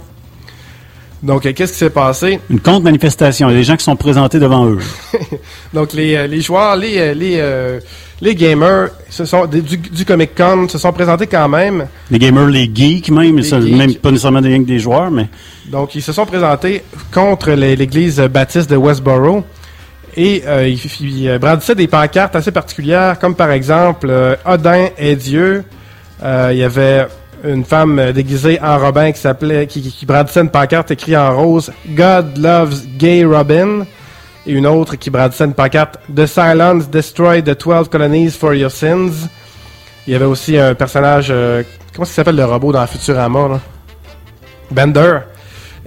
[1.24, 2.40] Donc, euh, qu'est-ce qui s'est passé?
[2.50, 3.50] Une contre-manifestation.
[3.50, 4.80] Il y a des gens qui sont présentés devant eux.
[5.74, 7.80] Donc, les, euh, les joueurs, les, euh, les, euh,
[8.22, 11.88] les gamers se sont, du, du Comic Con se sont présentés quand même.
[12.12, 13.76] Les gamers, les geeks même, Les ça, geeks.
[13.76, 15.28] même pas nécessairement des, des joueurs, mais
[15.68, 19.44] Donc, ils se sont présentés contre l'église baptiste de Westboro.
[20.16, 24.88] Et euh, ils, ils, euh, brandissaient des pancartes assez particulières, comme par exemple euh, Odin
[24.98, 25.64] est Dieu.
[26.22, 27.08] Euh, Il y avait
[27.46, 31.36] une femme déguisée en Robin qui s'appelait, qui, qui- qui brandissait une pancarte écrite en
[31.36, 33.86] rose God loves gay Robin.
[34.48, 38.72] Et une autre qui brandissait une pancarte The silence destroy the 12 colonies for your
[38.72, 39.28] sins.
[40.08, 41.62] Il y avait aussi un personnage, euh,
[41.94, 43.60] comment ça s'appelle le robot dans Futurama là?
[44.72, 45.20] Bender,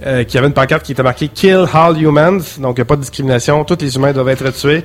[0.05, 3.63] euh, qui avait une pancarte qui était marquée Kill all humans, donc pas de discrimination,
[3.65, 4.83] tous les humains doivent être tués.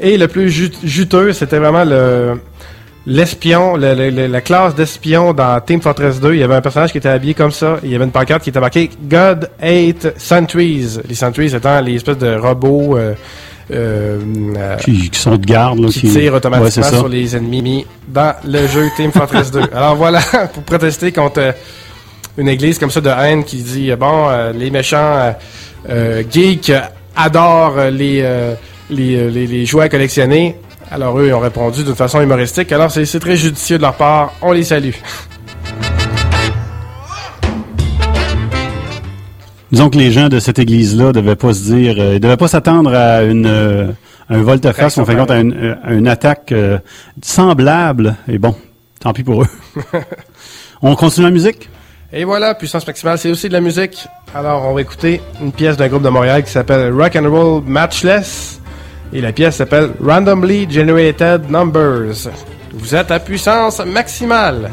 [0.00, 2.40] Et le plus jut- juteux, c'était vraiment le
[3.06, 6.34] l'espion, le- le- le- la classe d'espion dans Team Fortress 2.
[6.34, 7.76] Il y avait un personnage qui était habillé comme ça.
[7.82, 10.98] Il y avait une pancarte qui était marquée God hate sentries.
[11.08, 13.14] Les sentries étant les espèces de robots euh,
[13.70, 14.18] euh,
[14.56, 15.78] euh, qui, qui sont de garde.
[15.80, 19.60] Là, qui tirent Ouais, c'est automatiquement sur les ennemis dans le jeu Team Fortress 2.
[19.74, 20.20] Alors voilà,
[20.52, 21.52] pour protester contre euh,
[22.38, 25.34] une église comme ça de haine qui dit euh, bon, euh, les méchants
[26.30, 26.72] geeks
[27.16, 28.54] adorent les, les, euh,
[29.30, 30.56] les, les jouets à collectionner.
[30.90, 32.70] Alors eux, ils ont répondu d'une façon humoristique.
[32.72, 34.32] Alors c'est très judicieux de leur part.
[34.42, 34.94] On les salue.
[39.72, 42.46] Disons que les gens de cette église-là devaient pas se dire, euh, ils devaient pas
[42.46, 43.86] s'attendre à une euh,
[44.28, 46.78] un volte-face, fin de compte, à une, euh, à une attaque euh,
[47.22, 48.16] semblable.
[48.28, 48.54] Et bon,
[49.00, 49.48] tant pis pour eux.
[50.82, 51.68] On continue la musique?
[52.12, 54.06] Et voilà, puissance maximale, c'est aussi de la musique.
[54.34, 57.62] Alors on va écouter une pièce d'un groupe de Montréal qui s'appelle Rock and Roll
[57.66, 58.60] Matchless.
[59.14, 62.28] Et la pièce s'appelle Randomly Generated Numbers.
[62.72, 64.68] Vous êtes à puissance maximale.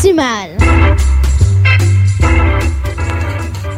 [0.00, 0.59] Puissance Maximale.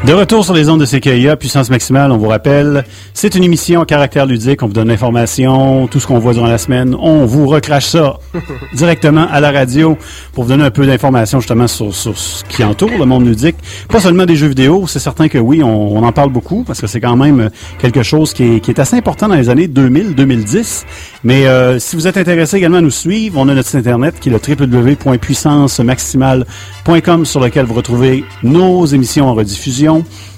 [0.05, 2.85] De retour sur les ondes de CKIA, puissance maximale, on vous rappelle,
[3.15, 6.49] c'est une émission à caractère ludique, on vous donne l'information, tout ce qu'on voit durant
[6.49, 8.19] la semaine, on vous recrache ça
[8.75, 9.97] directement à la radio
[10.33, 13.55] pour vous donner un peu d'informations justement sur, sur ce qui entoure le monde ludique.
[13.89, 16.81] Pas seulement des jeux vidéo, c'est certain que oui, on, on en parle beaucoup parce
[16.81, 19.69] que c'est quand même quelque chose qui est, qui est assez important dans les années
[19.69, 20.83] 2000-2010.
[21.23, 24.17] Mais euh, si vous êtes intéressé également à nous suivre, on a notre site internet
[24.19, 29.92] qui est le www.puissancemaximale.com sur lequel vous retrouvez nos émissions en rediffusion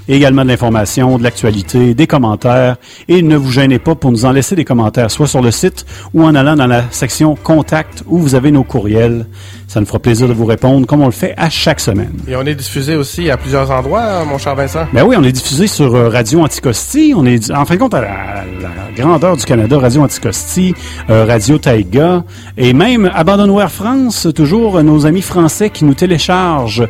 [0.08, 2.76] et également de l'information, de l'actualité, des commentaires.
[3.08, 5.86] Et ne vous gênez pas pour nous en laisser des commentaires, soit sur le site
[6.12, 9.26] ou en allant dans la section Contact où vous avez nos courriels.
[9.66, 12.12] Ça nous fera plaisir de vous répondre comme on le fait à chaque semaine.
[12.28, 14.86] Et on est diffusé aussi à plusieurs endroits, hein, mon cher Vincent?
[14.92, 17.12] Ben oui, on est diffusé sur euh, Radio Anticosti.
[17.16, 20.74] On est, en fin de compte, à la, à la grandeur du Canada, Radio Anticosti,
[21.10, 22.24] euh, Radio Taïga,
[22.56, 26.86] et même Abandonware France, toujours euh, nos amis français qui nous téléchargent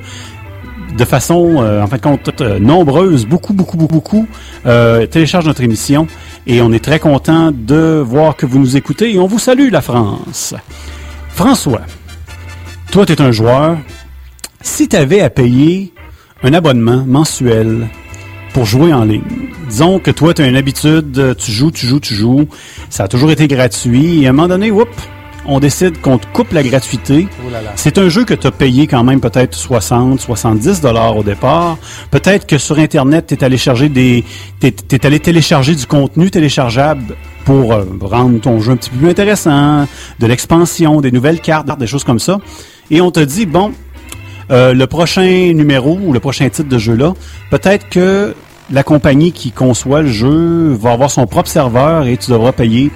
[0.96, 4.26] de façon, euh, en fin de compte, euh, nombreuse, beaucoup, beaucoup, beaucoup, beaucoup,
[4.66, 5.06] euh,
[5.44, 6.06] notre émission.
[6.46, 9.14] Et on est très content de voir que vous nous écoutez.
[9.14, 10.54] Et on vous salue, la France.
[11.30, 11.82] François,
[12.92, 13.78] toi, tu es un joueur.
[14.60, 15.92] Si tu avais à payer
[16.42, 17.88] un abonnement mensuel
[18.52, 19.22] pour jouer en ligne.
[19.68, 22.46] Disons que toi, tu as une habitude, tu joues, tu joues, tu joues.
[22.88, 24.22] Ça a toujours été gratuit.
[24.22, 24.90] Et à un moment donné, whoop,
[25.46, 27.28] on décide qu'on te coupe la gratuité.
[27.40, 27.50] Oh.
[27.76, 31.78] C'est un jeu que tu as payé quand même peut-être 60, 70 dollars au départ.
[32.10, 34.24] Peut-être que sur Internet, tu es allé charger des.
[34.60, 38.96] T'es, t'es allé télécharger du contenu téléchargeable pour euh, rendre ton jeu un petit peu
[38.98, 39.86] plus intéressant,
[40.18, 42.38] de l'expansion, des nouvelles cartes, des choses comme ça.
[42.90, 43.72] Et on te dit, bon,
[44.50, 47.14] euh, le prochain numéro ou le prochain titre de jeu-là,
[47.50, 48.34] peut-être que
[48.70, 52.90] la compagnie qui conçoit le jeu va avoir son propre serveur et tu devras payer,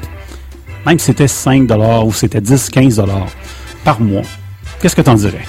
[0.87, 1.71] même si c'était 5
[2.05, 3.03] ou c'était 10, 15
[3.85, 4.23] par mois.
[4.81, 5.45] Qu'est-ce que t'en dirais?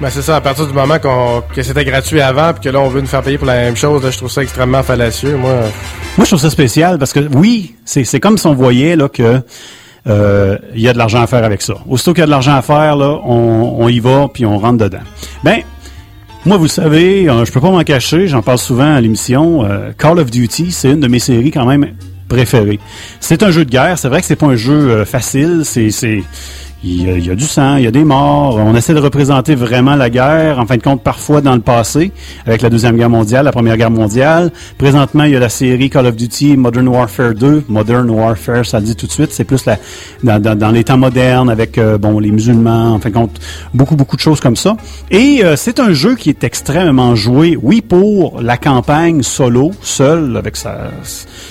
[0.00, 2.80] Ben c'est ça, à partir du moment qu'on que c'était gratuit avant puis que là
[2.80, 5.36] on veut nous faire payer pour la même chose, là, je trouve ça extrêmement fallacieux.
[5.36, 5.52] Moi,
[6.16, 9.08] Moi, je trouve ça spécial parce que oui, c'est c'est comme si on voyait là
[9.08, 9.40] que
[10.08, 11.74] euh, il y a de l'argent à faire avec ça.
[11.88, 14.58] Aussitôt qu'il y a de l'argent à faire, là, on, on y va puis on
[14.58, 14.98] rentre dedans.
[15.44, 15.60] Ben,
[16.44, 19.64] moi, vous le savez, euh, je peux pas m'en cacher, j'en parle souvent à l'émission.
[19.64, 21.86] euh, Call of Duty, c'est une de mes séries quand même
[22.28, 22.80] préférées.
[23.20, 26.22] C'est un jeu de guerre, c'est vrai que c'est pas un jeu euh, facile, c'est
[26.84, 28.56] il y, a, il y a du sang, il y a des morts.
[28.56, 32.12] On essaie de représenter vraiment la guerre, en fin de compte, parfois dans le passé,
[32.46, 34.52] avec la Deuxième Guerre mondiale, la Première Guerre mondiale.
[34.76, 37.64] Présentement, il y a la série Call of Duty Modern Warfare 2.
[37.68, 39.78] Modern Warfare, ça le dit tout de suite, c'est plus la,
[40.22, 43.40] dans, dans, dans les temps modernes, avec euh, bon les musulmans, en fin de compte,
[43.72, 44.76] beaucoup, beaucoup de choses comme ça.
[45.10, 50.36] Et euh, c'est un jeu qui est extrêmement joué, oui, pour la campagne solo, seul,
[50.36, 50.90] avec sa,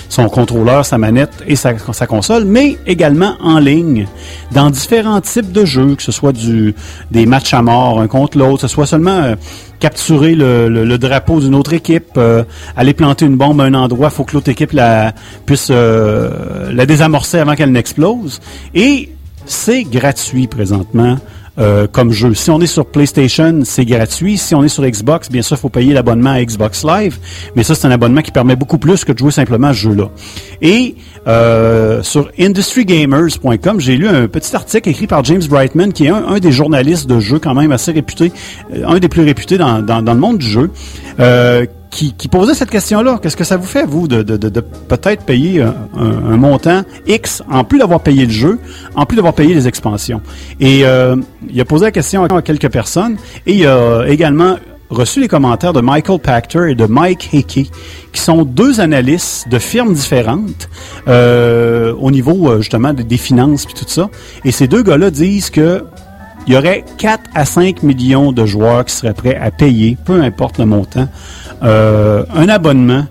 [0.08, 4.06] son contrôleur, sa manette et sa, sa console, mais également en ligne,
[4.52, 6.74] dans différents types de jeux, que ce soit du,
[7.10, 9.34] des matchs à mort, un contre l'autre, que ce soit seulement euh,
[9.80, 12.44] capturer le, le- drapeau d'une autre équipe, euh,
[12.76, 15.12] aller planter une bombe à un endroit, faut que l'autre équipe la,
[15.46, 18.40] puisse euh, la désamorcer avant qu'elle n'explose.
[18.74, 19.10] Et
[19.46, 21.16] c'est gratuit présentement.
[21.58, 22.34] Euh, comme jeu.
[22.34, 24.38] Si on est sur PlayStation, c'est gratuit.
[24.38, 27.18] Si on est sur Xbox, bien sûr, il faut payer l'abonnement à Xbox Live.
[27.54, 29.78] Mais ça, c'est un abonnement qui permet beaucoup plus que de jouer simplement à ce
[29.78, 30.10] jeu-là.
[30.62, 36.10] Et euh, sur industrygamers.com, j'ai lu un petit article écrit par James Brightman, qui est
[36.10, 38.32] un, des journalistes de jeu quand même assez réputé,
[38.74, 40.70] euh, un des plus réputés dans, dans, dans le monde du jeu,
[41.20, 43.20] euh, qui, qui posait cette question-là.
[43.22, 46.82] Qu'est-ce que ça vous fait, vous, de, de, de, de peut-être payer un, un- montant
[47.06, 48.58] X, en plus d'avoir payé le jeu,
[48.96, 50.20] en plus d'avoir payé les expansions?
[50.58, 51.14] Et euh,
[51.48, 54.56] il a posé la question à quelques personnes, et il a également
[54.90, 57.66] reçu les commentaires de Michael Pachter et de Mike Hickey,
[58.12, 60.68] qui sont deux analystes de firmes différentes
[61.06, 64.10] euh, au niveau euh, justement des, des finances puis tout ça.
[64.44, 65.84] Et ces deux gars-là disent que
[66.46, 70.20] il y aurait 4 à 5 millions de joueurs qui seraient prêts à payer, peu
[70.20, 71.08] importe le montant,
[71.62, 73.06] euh, un abonnement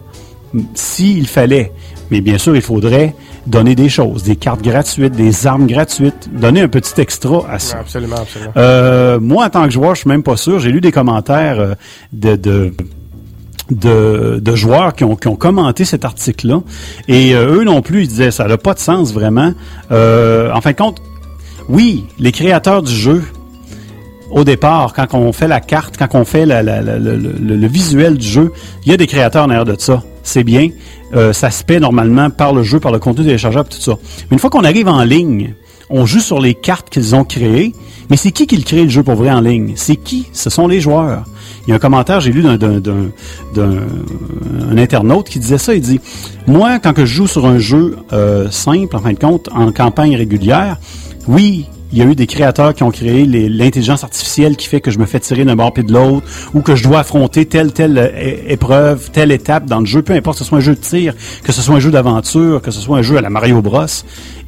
[0.74, 1.72] s'il fallait.
[2.12, 3.16] Mais bien sûr, il faudrait
[3.48, 7.80] donner des choses, des cartes gratuites, des armes gratuites, donner un petit extra à ça.
[7.80, 8.52] Absolument, absolument.
[8.56, 10.60] Euh, moi, en tant que joueur, je suis même pas sûr.
[10.60, 11.74] J'ai lu des commentaires euh,
[12.14, 12.74] de, de,
[13.72, 16.62] de, de joueurs qui ont, qui ont commenté cet article-là.
[17.08, 19.54] Et euh, eux non plus, ils disaient ça n'a pas de sens vraiment.
[19.92, 21.02] Euh, en fin de compte,
[21.68, 23.24] oui, les créateurs du jeu,
[24.34, 28.52] au départ, quand on fait la carte, quand on fait le, visuel du jeu,
[28.86, 30.04] il y a des créateurs en arrière de ça.
[30.24, 30.70] C'est bien.
[31.16, 33.96] Euh, ça se paie normalement par le jeu, par le contenu téléchargeable, tout ça.
[34.30, 35.54] Mais une fois qu'on arrive en ligne,
[35.90, 37.74] on joue sur les cartes qu'ils ont créées.
[38.10, 39.74] Mais c'est qui qui le crée le jeu pour vrai en ligne?
[39.76, 40.28] C'est qui?
[40.34, 41.24] Ce sont les joueurs.
[41.66, 43.10] Il y a un commentaire, j'ai lu d'un, d'un, d'un-
[43.54, 43.78] d'un-
[44.72, 45.74] un internaute qui disait ça.
[45.74, 46.00] Il dit,
[46.48, 50.16] moi, quand je joue sur un jeu euh, simple, en fin de compte, en campagne
[50.16, 50.78] régulière,
[51.28, 54.92] oui, il y a eu des créateurs qui ont créé l'intelligence artificielle qui fait que
[54.92, 57.72] je me fais tirer d'un bord puis de l'autre, ou que je dois affronter telle
[57.72, 60.74] telle euh, épreuve, telle étape dans le jeu, peu importe que ce soit un jeu
[60.76, 63.30] de tir, que ce soit un jeu d'aventure, que ce soit un jeu à la
[63.30, 63.86] Mario Bros.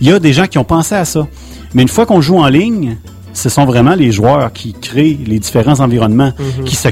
[0.01, 1.27] Il y a des gens qui ont pensé à ça.
[1.75, 2.97] Mais une fois qu'on joue en ligne,
[3.33, 6.33] ce sont vraiment les joueurs qui créent les différents environnements,
[6.65, 6.89] qui se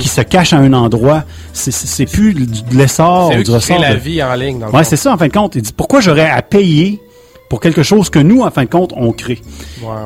[0.00, 1.24] qui se cachent à un endroit.
[1.52, 3.80] C'est- C'est c'est plus de l'essor, C'est du ressort.
[3.80, 4.90] la de- vie en ligne, dans le Ouais, fond.
[4.90, 5.56] c'est ça, en fin de compte.
[5.56, 7.00] Il dit, pourquoi j'aurais à payer
[7.48, 9.40] pour quelque chose que nous, en fin de compte, on crée?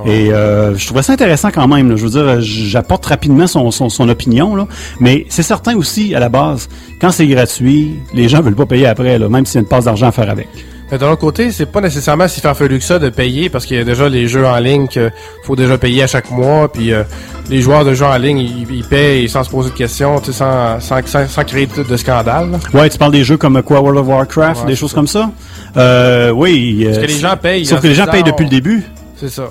[0.07, 1.91] Et euh, je trouvais ça intéressant quand même.
[1.91, 1.97] là.
[1.97, 4.67] Je veux dire, j'apporte rapidement son, son, son opinion, là.
[5.01, 6.69] mais c'est certain aussi, à la base,
[7.01, 9.69] quand c'est gratuit, les gens veulent pas payer après, là, même s'il y a une
[9.69, 10.49] passe d'argent à faire avec.
[10.93, 13.79] Mais d'un autre côté, c'est pas nécessairement si farfelu que ça de payer parce qu'il
[13.79, 15.11] y a déjà les jeux en ligne qu'il
[15.45, 16.71] faut déjà payer à chaque mois.
[16.71, 17.03] Puis euh,
[17.49, 20.27] les joueurs de jeux en ligne, ils, ils payent sans se poser de questions, tu
[20.27, 22.51] sais, sans, sans, sans, sans créer de, de scandale.
[22.51, 22.59] là.
[22.79, 24.95] Ouais, tu parles des jeux comme quoi World of Warcraft, Ouais, des choses ça.
[24.97, 25.31] comme ça?
[25.79, 26.83] Euh, oui.
[26.85, 27.65] Parce euh, que les gens payent.
[27.65, 28.83] Sauf en que les gens payent depuis le début.
[29.17, 29.45] C'est ça.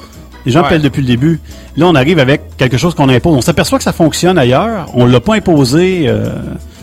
[0.46, 0.70] Les gens Ouais.
[0.70, 1.40] payent depuis le début.
[1.76, 3.36] Là, on arrive avec quelque chose qu'on impose.
[3.36, 4.86] On s'aperçoit que ça fonctionne ailleurs.
[4.94, 6.30] On l'a pas imposé, euh,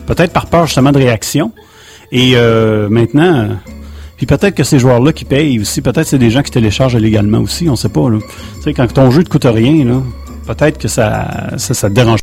[0.05, 1.53] peut-être par peur justement de réaction.
[2.11, 3.47] Et euh, maintenant, euh,
[4.19, 7.39] puis peut-être que ces joueurs-là qui payent aussi, peut-être c'est des gens qui téléchargent illégalement
[7.39, 7.69] aussi.
[7.69, 8.09] On sait pas.
[8.09, 8.19] Là.
[8.57, 10.01] Tu sais, quand ton jeu ne coûte rien, là,
[10.45, 12.19] peut-être que ça, ça, ça te dérange.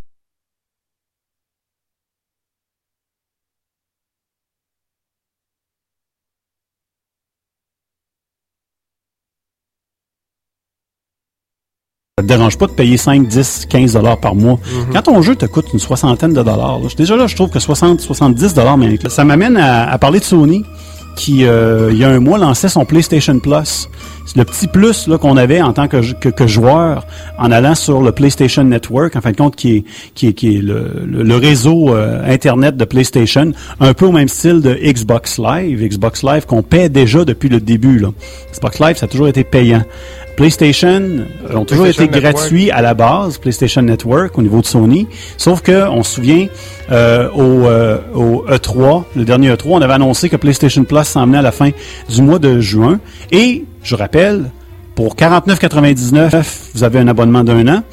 [12.19, 14.59] Ça te dérange pas de payer 5, 10, 15 dollars par mois.
[14.93, 17.59] Quand ton jeu te coûte une soixantaine de dollars, là, déjà là, je trouve que
[17.59, 20.63] 60, 70 dollars, mais ça m'amène à, à parler de Sony,
[21.17, 23.89] qui, euh, il y a un mois, lançait son PlayStation Plus.
[24.37, 27.05] Le petit plus là, qu'on avait en tant que, que, que joueur
[27.39, 29.83] en allant sur le PlayStation Network, en fin de compte, qui est,
[30.13, 34.11] qui est, qui est le, le- le réseau euh, Internet de PlayStation, un peu au
[34.11, 35.81] même style de Xbox Live.
[35.83, 37.97] Xbox Live qu'on paie déjà depuis le début.
[37.97, 38.09] Là.
[38.53, 39.81] Xbox Live, ça a toujours été payant.
[40.35, 40.87] PlayStation
[41.49, 42.35] euh, ont toujours PlayStation été Network.
[42.35, 45.07] gratuits à la base, PlayStation Network au niveau de Sony.
[45.37, 46.45] Sauf que on se souvient
[46.91, 51.25] euh, au, euh, au E3, le dernier E3, on avait annoncé que PlayStation Plus s'en
[51.25, 51.71] venait à la fin
[52.07, 52.99] du mois de juin.
[53.31, 54.51] Et je rappelle,
[54.95, 56.43] pour 49,99,
[56.75, 57.83] vous avez un abonnement d'un an.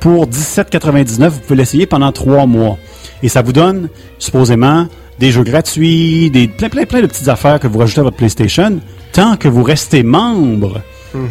[0.00, 2.78] Pour 17,99, vous pouvez l'essayer pendant trois mois.
[3.22, 3.88] Et ça vous donne,
[4.18, 4.88] supposément,
[5.18, 8.16] des jeux gratuits, des plein, plein, plein de petites affaires que vous rajoutez à votre
[8.16, 8.80] PlayStation,
[9.12, 10.82] tant que vous restez membre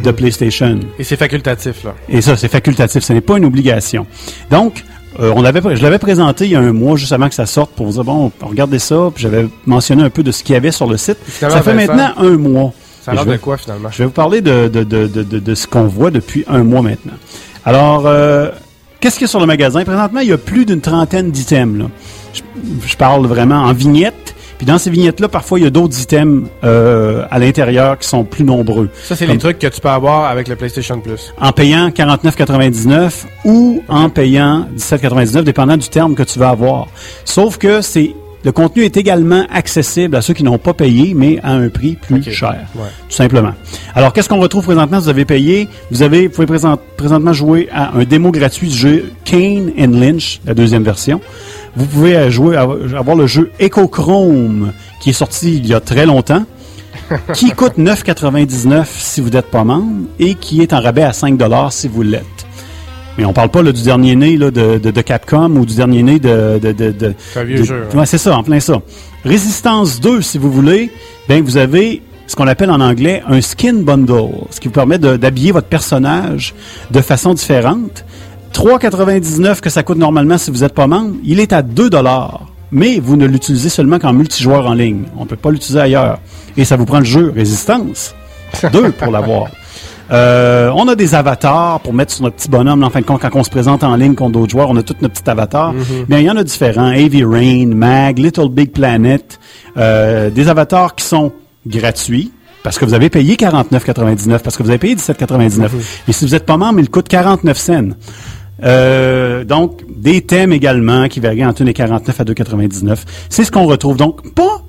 [0.02, 0.80] de PlayStation.
[0.98, 1.94] Et c'est facultatif, là.
[2.08, 4.06] Et ça, c'est facultatif, ce n'est pas une obligation.
[4.50, 4.82] Donc,
[5.20, 7.46] euh, on avait, je l'avais présenté il y a un mois, juste avant que ça
[7.46, 10.54] sorte, pour vous dire, bon, regardez ça, puis j'avais mentionné un peu de ce qu'il
[10.54, 11.18] y avait sur le site.
[11.28, 12.72] Ça fait Vincent, maintenant un mois.
[13.06, 13.88] Ça a l'air je vais- de quoi, finalement?
[13.90, 16.82] je vais vous parler de, de, de, de, de- ce qu'on voit depuis un mois
[16.82, 17.14] maintenant.
[17.64, 18.50] Alors, euh,
[19.00, 19.82] qu'est-ce qu'il y a sur le magasin?
[19.84, 21.86] Présentement, il y a plus d'une trentaine d'items.
[22.34, 22.42] Je,
[22.86, 24.34] je parle vraiment en vignettes.
[24.58, 28.24] Puis dans ces vignettes-là, parfois, il y a d'autres items euh, à l'intérieur qui sont
[28.24, 28.88] plus nombreux.
[29.04, 31.34] Ça, c'est les trucs que tu peux avoir avec le PlayStation Plus.
[31.38, 36.86] En payant 49,99 ou en payant 17,99, dépendant du terme que tu vas avoir.
[37.26, 38.14] Sauf que c'est
[38.46, 41.96] le contenu est également accessible à ceux qui n'ont pas payé, mais à un prix
[42.00, 42.82] plus cher, Ouais.
[43.08, 43.50] tout simplement.
[43.92, 45.00] Alors, qu'est-ce qu'on retrouve présentement?
[45.00, 48.76] Vous avez payé, vous avez, vous pouvez présent- présentement jouer à un démo gratuit du
[48.76, 51.20] jeu Kane and Lynch, la deuxième version.
[51.74, 55.80] Vous pouvez euh, jouer, à- avoir le jeu Echochrome, qui est sorti il y a
[55.80, 56.44] très longtemps,
[57.34, 61.36] qui coûte 9,99 si vous n'êtes pas membre et qui est en rabais à 5
[61.70, 62.45] si vous l'êtes.
[63.18, 65.74] Mais on parle pas là, du dernier né là, de, de, de Capcom ou du
[65.74, 66.58] dernier né de...
[66.62, 67.14] de, de,
[67.72, 67.98] hein.
[67.98, 68.80] Ouais, c'est ça, en plein ça.
[69.24, 70.90] Résistance 2, si vous voulez,
[71.28, 74.98] ben vous avez ce qu'on appelle en anglais un skin bundle, ce qui vous permet
[74.98, 76.54] d'habiller votre personnage
[76.90, 78.04] de façon différente.
[78.52, 81.90] 3,99 que ça coûte normalement si vous n'êtes pas membre, il est à 2
[82.72, 85.04] mais vous ne l'utilisez seulement qu'en multijoueur en ligne.
[85.16, 86.18] On ne peut pas l'utiliser ailleurs.
[86.56, 88.14] Et ça vous prend le jeu Résistance
[88.72, 89.48] 2 pour l'avoir.
[90.10, 92.82] Euh, on a des avatars pour mettre sur notre petit bonhomme.
[92.84, 94.82] en fin de compte, quand on se présente en ligne contre d'autres joueurs, on a
[94.82, 95.74] tous nos petits avatars.
[96.08, 96.92] Bien, il y en a différents.
[96.92, 99.38] Heavy Rain, Mag, Little Big Planet.
[99.76, 101.32] euh, des avatars qui sont
[101.66, 102.32] gratuits.
[102.62, 105.70] Parce que vous avez payé 49,99, parce que vous avez payé 17,99.
[106.08, 107.88] Et si vous n'êtes pas membre, il coûte 49 cents.
[108.64, 112.98] Euh, donc, des thèmes également qui varient entre 1,49 à 2,99.
[113.28, 113.96] C'est ce qu'on retrouve.
[113.96, 114.62] Donc, pas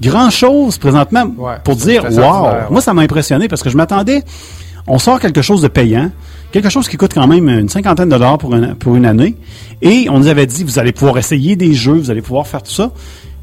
[0.00, 2.70] grand-chose présentement Ouais, pour dire, wow!
[2.70, 4.22] Moi, ça m'a impressionné parce que je m'attendais,
[4.86, 6.10] on sort quelque chose de payant,
[6.50, 9.36] quelque chose qui coûte quand même une cinquantaine de dollars pour, un- pour une année,
[9.80, 12.62] et on nous avait dit, vous allez pouvoir essayer des jeux, vous allez pouvoir faire
[12.62, 12.90] tout ça.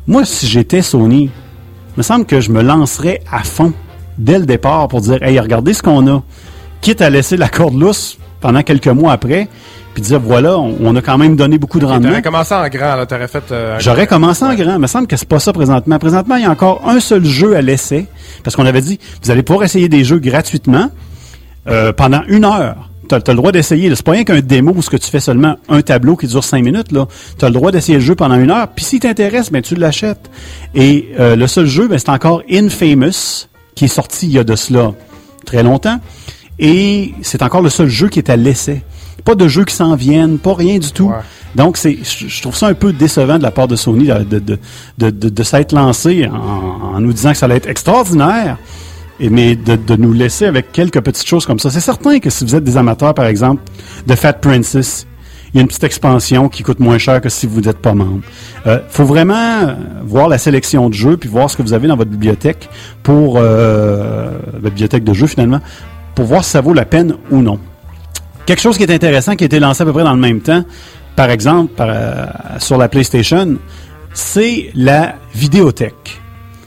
[0.07, 3.73] Moi, si j'étais Sony, il me semble que je me lancerais à fond
[4.17, 6.21] dès le départ pour dire, hey, regardez ce qu'on a,
[6.81, 9.47] quitte à laisser la corde lousse pendant quelques mois après,
[9.93, 12.09] puis dire, voilà, on, on a quand même donné beaucoup de rendement.
[12.09, 13.05] T'aurais commencé en grand, là.
[13.05, 13.43] T'aurais fait.
[13.51, 14.73] euh, J'aurais commencé en grand.
[14.75, 15.97] Il me semble que c'est pas ça présentement.
[15.99, 18.05] Présentement, il y a encore un seul jeu à l'essai.
[18.43, 20.89] Parce qu'on avait dit, vous allez pouvoir essayer des jeux gratuitement
[21.67, 22.89] euh, pendant une heure.
[23.09, 23.93] Tu as, le droit d'essayer.
[23.95, 26.43] C'est pas rien qu'un démo où ce que tu fais seulement un tableau qui dure
[26.43, 26.89] cinq minutes.
[26.89, 28.67] Tu as le droit d'essayer le jeu pendant une heure.
[28.67, 30.29] Puis s'il t'intéresse, ben, tu l'achètes.
[30.75, 34.43] Et euh, le seul jeu, ben, c'est encore Infamous, qui est sorti il y a
[34.43, 34.91] de cela
[35.45, 35.99] très longtemps.
[36.59, 38.83] Et c'est encore le seul jeu qui est à l'essai.
[39.25, 41.07] Pas de jeux qui s'en viennent, pas rien du tout.
[41.07, 41.15] Ouais.
[41.55, 44.39] Donc, c'est, je trouve ça un peu décevant de la part de Sony de, de,
[44.39, 48.57] de, de, de s'être lancé en, en nous disant que ça allait être extraordinaire,
[49.19, 51.69] et, mais de, de nous laisser avec quelques petites choses comme ça.
[51.69, 53.63] C'est certain que si vous êtes des amateurs, par exemple,
[54.07, 55.07] de Fat Princess,
[55.53, 57.93] il y a une petite expansion qui coûte moins cher que si vous n'êtes pas
[57.93, 58.21] membre.
[58.67, 61.95] Euh, faut vraiment voir la sélection de jeux, puis voir ce que vous avez dans
[61.95, 62.69] votre bibliothèque
[63.01, 65.59] pour euh, votre bibliothèque de jeux finalement,
[66.13, 67.59] pour voir si ça vaut la peine ou non.
[68.45, 70.41] Quelque chose qui est intéressant, qui a été lancé à peu près dans le même
[70.41, 70.63] temps,
[71.15, 72.25] par exemple, par, euh,
[72.59, 73.57] sur la PlayStation,
[74.13, 76.21] c'est la vidéothèque,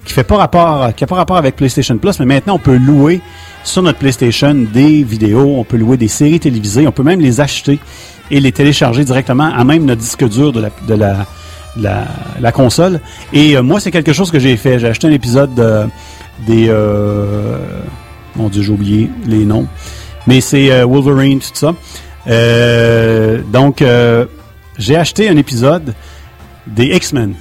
[0.05, 2.76] qui fait pas rapport, qui a pas rapport avec PlayStation Plus, mais maintenant on peut
[2.76, 3.20] louer
[3.64, 7.40] sur notre PlayStation des vidéos, on peut louer des séries télévisées, on peut même les
[7.40, 7.78] acheter
[8.30, 11.26] et les télécharger directement à même notre disque dur de la, de la,
[11.76, 12.05] la,
[12.40, 13.00] la console.
[13.32, 14.78] Et euh, moi, c'est quelque chose que j'ai fait.
[14.78, 15.86] J'ai acheté un épisode de-
[16.46, 16.66] des...
[16.68, 17.59] Euh,
[18.34, 19.66] mon Dieu, j'ai oublié les noms.
[20.26, 21.74] Mais c'est euh, Wolverine, tout ça.
[22.28, 24.24] Euh, donc, euh,
[24.78, 25.94] j'ai acheté un épisode
[26.66, 27.34] des X-Men.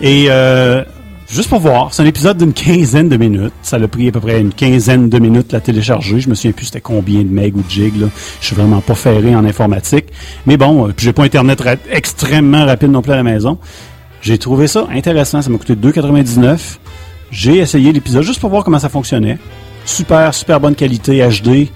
[0.00, 0.84] Et euh,
[1.30, 3.52] juste pour voir, c'est un épisode d'une quinzaine de minutes.
[3.62, 6.20] Ça a pris à peu près une quinzaine de minutes la télécharger.
[6.20, 7.96] Je me souviens plus c'était combien de meg ou de gig.
[8.00, 8.08] Là.
[8.40, 10.06] Je suis vraiment pas ferré en informatique.
[10.46, 13.58] Mais bon, euh, puis j'ai pas Internet extrêmement rapide non plus à la maison.
[14.22, 15.42] J'ai trouvé ça intéressant.
[15.42, 16.78] Ça m'a coûté 2,99.
[17.30, 19.38] J'ai essayé l'épisode juste pour voir comment ça fonctionnait.
[19.84, 21.68] Super, super bonne qualité, HD.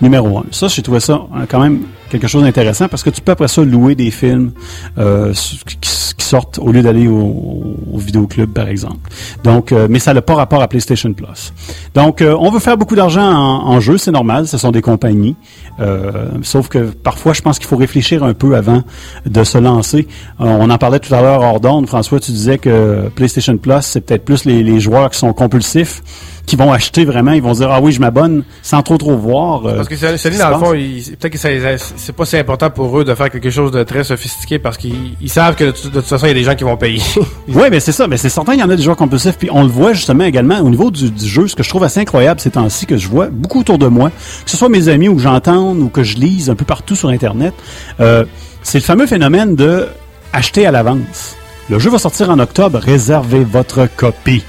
[0.00, 0.44] Numéro un.
[0.52, 3.48] Ça, j'ai trouvé ça euh, quand même quelque chose d'intéressant parce que tu peux après
[3.48, 4.52] ça louer des films
[4.98, 5.76] euh, qui,
[6.16, 9.08] qui sortent au lieu d'aller au, au vidéoclub, par exemple.
[9.44, 11.52] Donc, euh, mais ça n'a pas rapport à PlayStation Plus.
[11.94, 14.46] Donc, euh, on veut faire beaucoup d'argent en, en jeu, c'est normal.
[14.46, 15.36] Ce sont des compagnies.
[15.80, 18.82] Euh, sauf que parfois, je pense qu'il faut réfléchir un peu avant
[19.24, 20.06] de se lancer.
[20.40, 21.86] Euh, on en parlait tout à l'heure hors d'onde.
[21.86, 26.02] François, tu disais que PlayStation Plus, c'est peut-être plus les, les joueurs qui sont compulsifs
[26.46, 29.66] qui vont acheter vraiment, ils vont dire ah oui je m'abonne sans trop trop voir.
[29.66, 29.94] euh, Parce que
[30.38, 31.50] dans le fond, il- peut-être que ça-
[31.98, 35.14] c'est pas si important pour eux de faire quelque chose de très sophistiqué parce qu'ils
[35.20, 37.02] ils savent que de, toute- façon, il y a des gens qui vont payer.
[37.48, 38.06] Oui, mais c'est ça.
[38.06, 39.36] Mais c'est certain, il y en a des joueurs compulsifs.
[39.38, 41.46] Puis on le voit justement également au niveau du, du jeu.
[41.48, 44.10] Ce que je trouve assez incroyable ces temps-ci, que je vois beaucoup autour de moi,
[44.44, 46.96] que ce soit mes amis ou que j'entende ou que je lise un peu partout
[46.96, 47.54] sur Internet,
[48.00, 48.24] euh,
[48.62, 49.88] c'est le fameux phénomène de
[50.32, 51.36] acheter à l'avance.
[51.70, 52.78] Le jeu va sortir en octobre.
[52.78, 54.42] Réservez votre copie.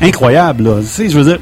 [0.00, 0.74] Incroyable, là.
[0.80, 1.38] Tu sais, je veux dire.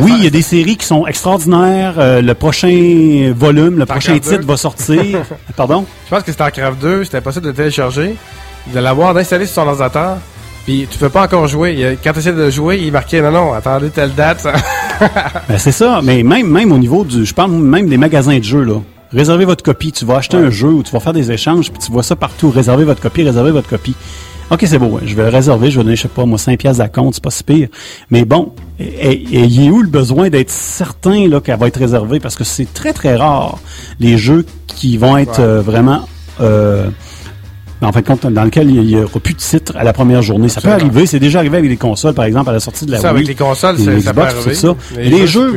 [0.00, 1.94] Oui, il y a des séries qui sont extraordinaires.
[1.98, 4.46] Euh, le prochain volume, le prochain titre 2.
[4.46, 5.22] va sortir.
[5.56, 5.84] Pardon?
[6.06, 8.16] Je pense que StarCraft 2, c'était possible de télécharger,
[8.72, 10.18] de l'avoir, d'installer sur son ordinateur,
[10.64, 11.98] puis tu peux pas encore jouer.
[12.04, 14.46] Quand tu essaies de jouer, il est marqué non, non, attendez telle date.
[15.48, 17.24] Ben, c'est ça, mais même, même au niveau du.
[17.24, 18.82] Je parle même des magasins de jeux, là.
[19.12, 19.92] Réservez votre copie.
[19.92, 22.16] Tu vas acheter un jeu ou tu vas faire des échanges, puis tu vois ça
[22.16, 22.50] partout.
[22.50, 23.94] Réservez votre copie, réservez votre copie.
[24.50, 25.02] OK, c'est beau, ouais.
[25.06, 27.14] je vais le réserver, je vais donner, je sais pas, moi, 5 piastres à compte,
[27.14, 27.68] c'est pas si pire.
[28.10, 32.18] Mais bon, et- et- ayez où le besoin d'être certain là, qu'elle va être réservée?
[32.20, 33.58] Parce que c'est très, très rare,
[34.00, 35.44] les jeux qui vont être Ouais.
[35.44, 36.06] euh, vraiment...
[36.40, 36.88] Euh,
[37.82, 40.20] en fin de compte, dans lequel il n'y aura plus de titre à la première
[40.20, 40.50] journée.
[40.50, 42.90] Ça peut arriver, c'est déjà arrivé avec les consoles, par exemple, à la sortie de
[42.92, 43.16] la Ça, Wii.
[43.24, 44.50] avec les consoles, les ça peut Xbox, arriver.
[44.50, 44.76] tout ça.
[45.00, 45.54] Les jeux,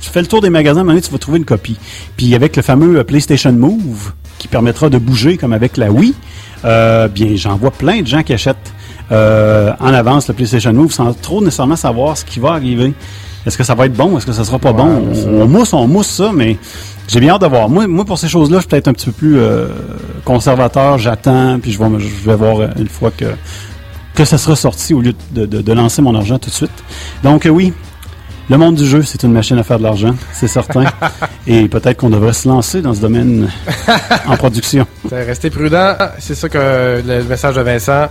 [0.00, 1.76] tu fais le tour des magasins, à un moment donné, tu vas trouver une copie.
[2.16, 6.14] Puis avec le fameux euh, PlayStation Move, qui permettra de bouger comme avec la Wii,
[6.64, 8.72] euh, bien, j'en vois plein de gens qui achètent
[9.12, 12.94] euh, en avance le PlayStation Move sans trop nécessairement savoir ce qui va arriver.
[13.46, 14.16] Est-ce que ça va être bon?
[14.16, 15.12] Est-ce que ça sera pas Ouais, bon?
[15.26, 16.56] On, on mousse, on mousse ça, mais
[17.08, 17.68] j'ai bien hâte de voir.
[17.68, 19.66] Moi, moi pour ces choses-là, je suis peut-être un petit peu plus euh,
[20.24, 20.96] conservateur.
[20.98, 23.26] J'attends, puis je vais, je vais voir une fois que
[24.14, 26.70] que ça sera sorti au lieu de, de- de lancer mon argent tout de suite.
[27.24, 27.72] Donc euh, oui,
[28.50, 30.84] le monde du jeu, c'est une machine à faire de l'argent, c'est certain.
[31.46, 33.48] Et peut-être qu'on devrait se lancer dans ce domaine
[34.26, 34.86] en production.
[35.08, 35.94] C'est- Restez prudent.
[36.18, 38.06] C'est ça que le message de Vincent.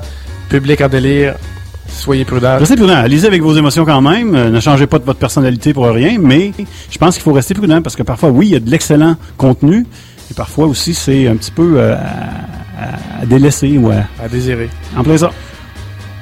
[0.50, 1.36] Public en délire.
[1.88, 2.58] Soyez prudent.
[2.60, 4.34] Restez prudent, lisez avec vos émotions quand même.
[4.36, 6.52] Euh, ne changez pas de votre personnalité pour rien, mais
[6.90, 9.16] je pense qu'il faut rester prudent parce que parfois, oui, il y a de l'excellent
[9.38, 9.86] contenu,
[10.32, 14.70] et parfois aussi, c'est un petit peu euh, à, à délaisser ou à, À désirer.
[14.98, 15.32] en ça.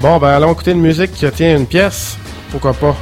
[0.01, 1.11] Bon, ben allons écouter une musique.
[1.35, 2.17] Tiens, une pièce.
[2.51, 2.95] Pourquoi pas?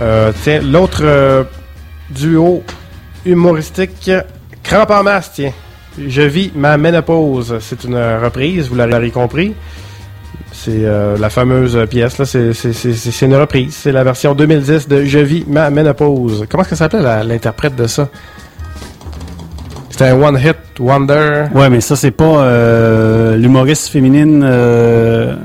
[0.00, 1.44] Euh, tiens, l'autre euh,
[2.10, 2.62] duo
[3.24, 4.10] humoristique,
[4.62, 5.52] Crampe en masse, tiens.
[5.98, 7.56] Je vis ma ménopause.
[7.60, 9.54] C'est une reprise, vous l'aurez compris.
[10.52, 12.24] C'est euh, la fameuse pièce, là.
[12.24, 13.74] C'est- une reprise.
[13.74, 16.46] C'est la version 2010 de Je vis ma ménopause.
[16.50, 18.08] Comment est-ce que ça s'appelait la- l'interprète de ça?
[19.90, 21.44] C'était un One Hit Wonder.
[21.54, 25.36] Ouais, mais ça, c'est pas euh, l'humoriste féminine euh,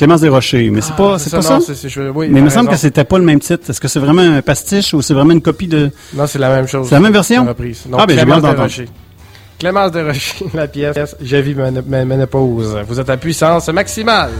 [0.00, 0.70] Clémence Desrochers.
[0.70, 1.58] Mais c'est pas, c'est pas ça?
[1.58, 3.68] non, oui, mais il me semble que c'était pas le même titre.
[3.68, 5.90] Est-ce que c'est vraiment un pastiche ou c'est vraiment une copie de...
[6.14, 6.86] Non, c'est la même chose.
[6.88, 7.44] C'est la même version?
[7.44, 7.82] Reprise.
[7.86, 8.62] Non, Ah, ben, j'ai Clémence bien entendu.
[8.62, 8.88] Desrochers.
[9.58, 12.78] Clémence Desrochers, la pièce vis ma, ma ménopause.
[12.88, 14.30] Vous êtes à puissance maximale.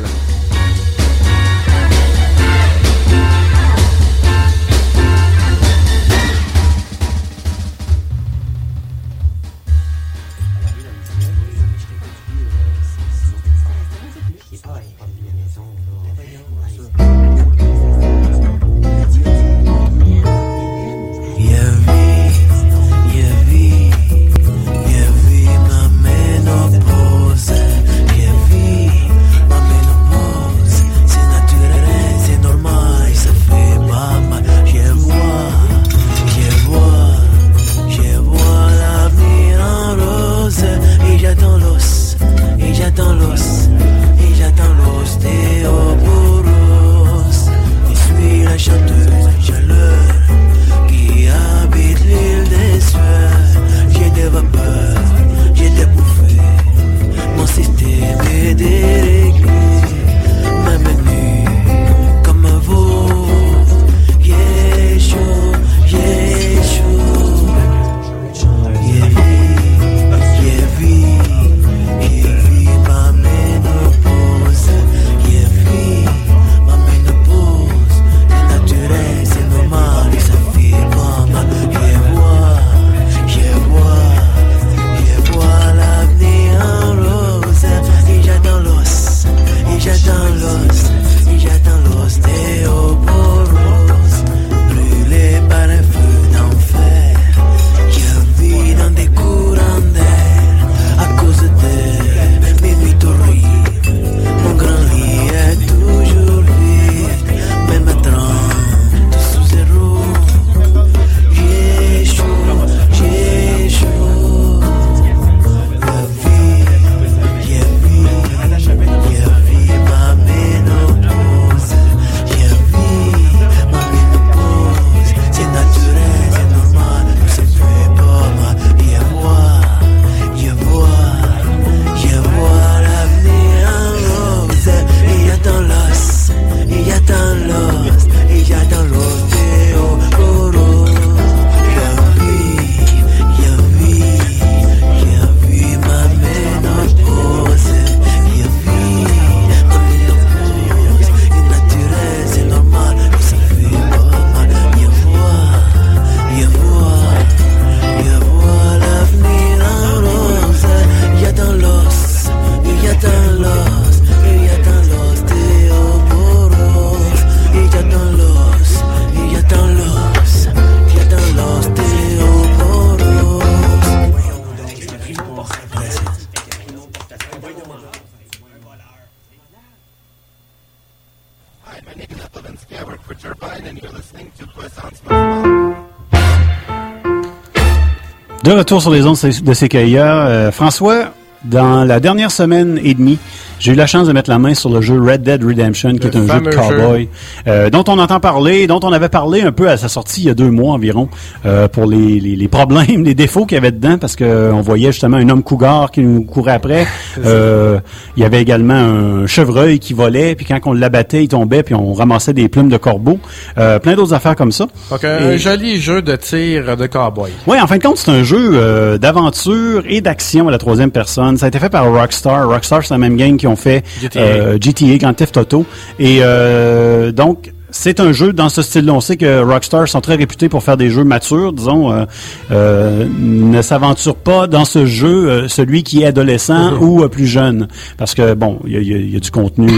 [188.42, 191.12] De retour sur les ondes de CKIA, euh, François,
[191.44, 193.18] dans la dernière semaine et demie,
[193.60, 196.08] j'ai eu la chance de mettre la main sur le jeu Red Dead Redemption, qui
[196.08, 197.08] Le est un jeu de cowboy,
[197.46, 200.26] euh, dont on entend parler, dont on avait parlé un peu à sa sortie il
[200.26, 201.08] y a deux mois environ,
[201.46, 204.52] euh, pour les, les, les problèmes, les défauts qu'il y avait dedans, parce que euh,
[204.52, 206.86] on voyait justement un homme cougar qui nous courait après.
[207.24, 207.78] Euh,
[208.16, 211.74] il y avait également un chevreuil qui volait, puis quand on l'abattait, il tombait, puis
[211.74, 213.18] on ramassait des plumes de corbeau.
[213.58, 214.66] Euh, plein d'autres affaires comme ça.
[214.90, 217.30] Donc, un Et- joli jeu de tir de cowboy.
[217.46, 220.90] oui, en fin de compte, c'est un jeu euh, d'aventure et d'action à la troisième
[220.90, 221.36] personne.
[221.36, 222.48] Ça a été fait par Rockstar.
[222.48, 224.20] Rockstar, c'est la même gang qui ont fait GTA.
[224.20, 225.66] euh, GTA, Grand Theft Auto.
[225.98, 228.92] Et euh, donc, c'est un jeu dans ce style-là.
[228.94, 231.92] On sait que Rockstar sont très réputés pour faire des jeux matures, disons.
[231.92, 232.04] euh,
[232.50, 237.28] euh, ne s'aventure pas dans ce jeu euh, celui qui est adolescent ou euh, plus
[237.28, 237.68] jeune.
[237.96, 239.70] Parce que, bon, il y a, y y du contenu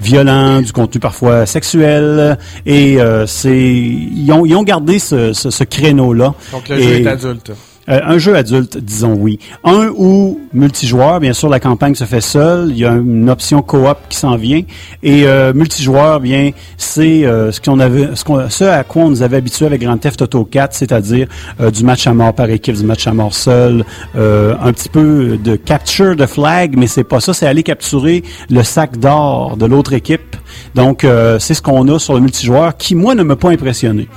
[0.00, 2.36] violent, du contenu parfois sexuel.
[2.66, 6.34] Et c'est ils ont, ils ont gardé ce, ce, ce créneau-là.
[6.52, 7.52] Donc, le Et- jeu est adulte.
[7.90, 9.38] Euh, un jeu adulte, disons oui.
[9.64, 12.70] Un ou multijoueur, bien sûr, la campagne se fait seule.
[12.70, 14.62] Il y a une option coop qui s'en vient.
[15.02, 19.66] Et euh, multijoueur, bien, c'est euh, ce ce, ce à quoi on nous avait habitué
[19.66, 21.26] avec Grand Theft Auto 4, c'est-à-dire
[21.72, 23.84] du match à mort par équipe, du match à mort seul,
[24.14, 27.34] un petit peu de capture de flag, mais c'est pas ça.
[27.34, 30.36] C'est aller capturer le sac d'or de l'autre équipe.
[30.74, 31.06] Donc,
[31.38, 34.08] c'est ce qu'on a sur le multijoueur, qui moi ne m'a pas impressionné.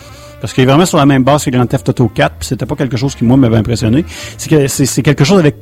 [0.44, 2.66] Parce qu'il est vraiment sur la même base que Grand Theft Auto 4, puis c'était
[2.66, 4.04] pas quelque chose qui, moi, m'avait impressionné.
[4.38, 5.56] C'est que c'est c'est quelque chose avec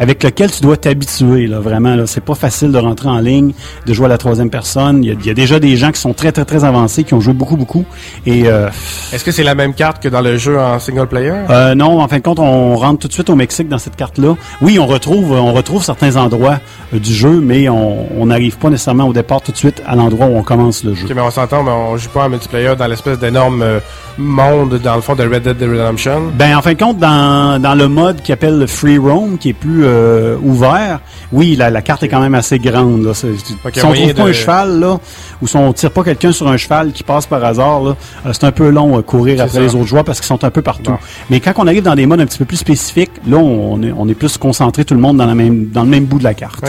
[0.00, 1.94] avec lequel tu dois t'habituer, là, vraiment.
[1.94, 2.06] Là.
[2.06, 3.52] C'est pas facile de rentrer en ligne,
[3.86, 5.02] de jouer à la troisième personne.
[5.04, 7.04] Il y, a, il y a déjà des gens qui sont très, très, très avancés,
[7.04, 7.84] qui ont joué beaucoup, beaucoup.
[8.26, 8.68] Et euh,
[9.12, 11.32] Est-ce que c'est la même carte que dans le jeu en single player?
[11.50, 13.96] euh, non, en fin de compte, on rentre tout de suite au Mexique dans cette
[13.96, 14.34] carte-là.
[14.60, 16.58] Oui, on retrouve, on retrouve certains endroits
[16.92, 19.94] euh, du jeu, mais on on n'arrive pas nécessairement au départ tout de suite à
[19.96, 21.04] l'endroit où on commence le jeu.
[21.06, 23.80] Ok, mais on s'entend, mais on joue pas en multiplayer dans l'espèce d'énorme euh,
[24.18, 26.32] monde, dans le fond, de Red Dead Redemption.
[26.38, 29.50] Ben en fin de compte, dans, dans le mode qui appelle le free roam, qui
[29.50, 31.00] est plus euh, ouvert,
[31.32, 33.02] oui, la, la carte est quand même assez grande.
[33.04, 33.14] Là.
[33.14, 34.98] Si on moyen trouve pas de- un cheval, là,
[35.42, 38.30] ou si on tire pas quelqu'un sur un cheval qui passe par hasard, là, euh,
[38.32, 39.60] c'est un peu long à courir après ça.
[39.60, 40.90] les autres joueurs parce qu'ils sont un peu partout.
[40.92, 40.98] Bon.
[41.30, 43.92] Mais quand on arrive dans des modes un petit peu plus spécifiques, là, on est,
[43.96, 46.24] on est plus concentré tout le monde dans, la même, dans le même bout de
[46.24, 46.60] la carte.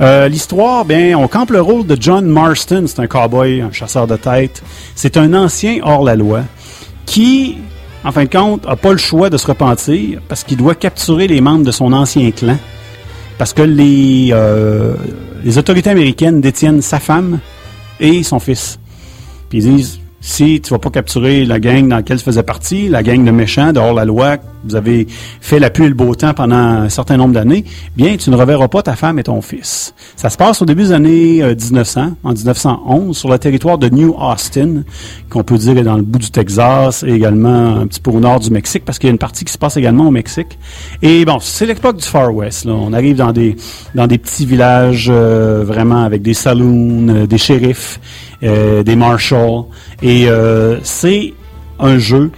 [0.00, 2.84] Euh, L'histoire, ben, on campe le rôle de John Marston.
[2.86, 4.62] C'est un cowboy, un chasseur de tête.
[4.94, 6.40] C'est un ancien hors la loi
[7.06, 7.56] qui,
[8.04, 11.26] en fin de compte, a pas le choix de se repentir parce qu'il doit capturer
[11.26, 12.56] les membres de son ancien clan.
[13.38, 14.94] Parce que les, euh,
[15.44, 17.40] les autorités américaines détiennent sa femme
[17.98, 18.78] et son fils.
[19.48, 22.88] Puis ils disent, si tu vas pas capturer la gang dans laquelle tu faisais partie,
[22.88, 25.06] la gang de méchants, dehors la loi, vous avez
[25.40, 27.64] fait la pluie et le beau temps pendant un certain nombre d'années,
[27.96, 29.94] bien, tu ne reverras pas ta femme et ton fils.
[30.16, 33.88] Ça se passe au début des années euh, 1900, en 1911, sur le territoire de
[33.88, 34.82] New Austin,
[35.30, 38.20] qu'on peut dire est dans le bout du Texas et également un petit peu au
[38.20, 40.58] nord du Mexique, parce qu'il y a une partie qui se passe également au Mexique.
[41.00, 42.66] Et bon, c'est l'époque du Far West.
[42.66, 42.72] Là.
[42.72, 43.56] On arrive dans des
[43.94, 49.64] dans des petits villages euh, vraiment avec des saloons, euh, des shérifs, euh, des marshals.
[50.02, 51.34] Et euh, c'est
[51.78, 52.30] un jeu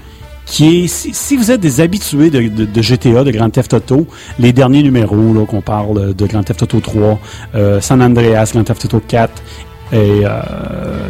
[0.47, 3.73] qui est, si, si vous êtes des habitués de, de- de GTA, de Grand Theft
[3.75, 4.07] Auto,
[4.39, 7.19] les derniers numéros là, qu'on parle de Grand Theft Auto 3,
[7.55, 9.33] euh, San Andreas, Grand Theft Auto 4,
[9.95, 10.41] et euh,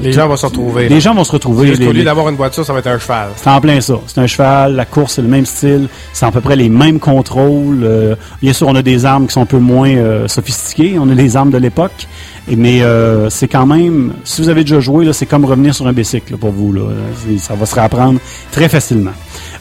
[0.03, 0.89] Les gens vont se retrouver.
[0.89, 1.69] les gens vont se retrouver.
[1.69, 3.29] Juste les- au lieu d'avoir une voiture, ça va être un cheval.
[3.37, 3.95] c'est en plein ça.
[4.09, 6.99] C'est un cheval, la course c'est le même style, c'est à peu près les mêmes
[6.99, 7.81] contrôles.
[7.85, 11.09] euh, bien sûr, on a des armes qui sont un peu moins euh, sophistiquées, on
[11.09, 12.07] a les armes de l'époque,
[12.49, 15.87] et- mais euh, c'est quand même, si vous avez déjà joué, c'est comme revenir sur
[15.87, 16.73] un bicycle pour vous.
[16.73, 16.83] Là.
[17.39, 18.19] Ça va se réapprendre
[18.51, 19.13] très facilement.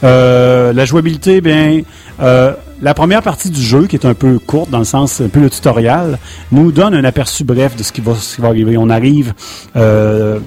[0.04, 1.82] Euh, la jouabilité, bien,
[2.22, 5.28] euh, la première partie du jeu, qui est un peu courte dans le sens un
[5.28, 6.18] peu le tutoriel,
[6.52, 8.76] nous donne un aperçu bref de ce qui va, ce qui va arriver.
[8.78, 9.34] On arrive
[9.76, 10.40] euh,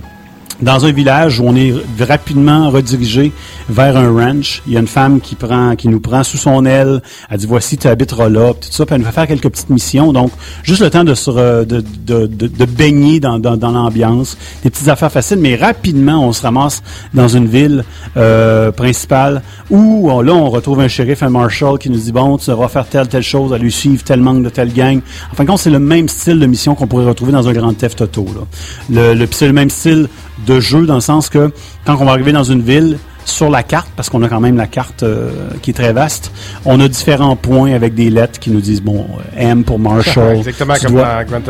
[0.65, 3.33] dans un village où on est rapidement redirigé
[3.69, 4.63] vers un ranch.
[4.67, 7.03] Il y a une femme qui prend, qui nous prend sous son aile.
[7.31, 8.85] Elle dit voici tu habiteras là, tout ça.
[8.87, 10.13] Puis elle nous fait faire quelques petites missions.
[10.13, 14.37] Donc juste le temps de se re- de, de, de, baigner dans, dans, dans l'ambiance,
[14.63, 15.39] des petites affaires faciles.
[15.39, 17.85] Mais rapidement on se ramasse dans une ville
[18.17, 22.51] euh, principale où là on retrouve un shérif, un marshal qui nous dit bon tu
[22.51, 25.01] devras faire telle telle chose, à lui suivre tel manque de telle gang.
[25.31, 28.01] En fin c'est le même style de mission qu'on pourrait retrouver dans un grand theft
[28.01, 28.27] auto.
[28.35, 28.47] Là.
[28.91, 30.09] Le, le, c'est le même style
[30.47, 31.51] de jeu dans le sens que
[31.85, 34.59] quand on va arriver dans une ville, sur la carte, parce qu'on a quand même
[34.59, 35.31] la carte euh,
[35.63, 36.31] qui est très vaste,
[36.67, 40.37] on a différents points avec des lettres qui nous disent, bon, euh, M pour Marshall.
[40.37, 41.07] Exactement Tu comme dois-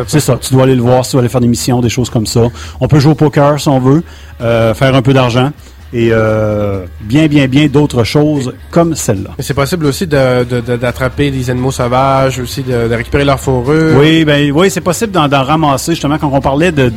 [0.07, 2.11] C'est ça, tu dois aller le voir tu dois aller faire des missions, des choses
[2.11, 2.42] comme ça.
[2.80, 4.05] On peut jouer au poker si on veut,
[4.40, 5.50] euh, faire un peu d'argent.
[5.97, 9.30] Et euh, bien, bien, bien d'autres choses comme celle-là.
[9.38, 13.38] Mais c'est possible aussi de- de- de- d'attraper des animaux sauvages, aussi de, récupérer leur
[13.38, 13.97] fourrure.
[13.97, 16.90] Oui, ben oui, c'est possible d'en, ramasser justement quand on parlait de,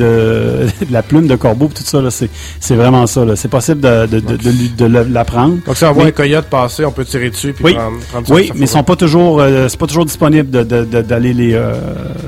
[0.92, 2.30] la plume de corbeau, tout ça là, c'est,
[2.60, 3.24] c'est vraiment ça.
[3.24, 3.36] Là.
[3.36, 5.58] C'est possible de, la prendre.
[5.66, 8.32] Donc si on voit Mais- un coyote passer, on peut tirer dessus puis Oui, prendre,
[8.32, 11.74] oui, mais ils sont pas toujours, euh, c'est pas toujours disponible d'aller les, euh,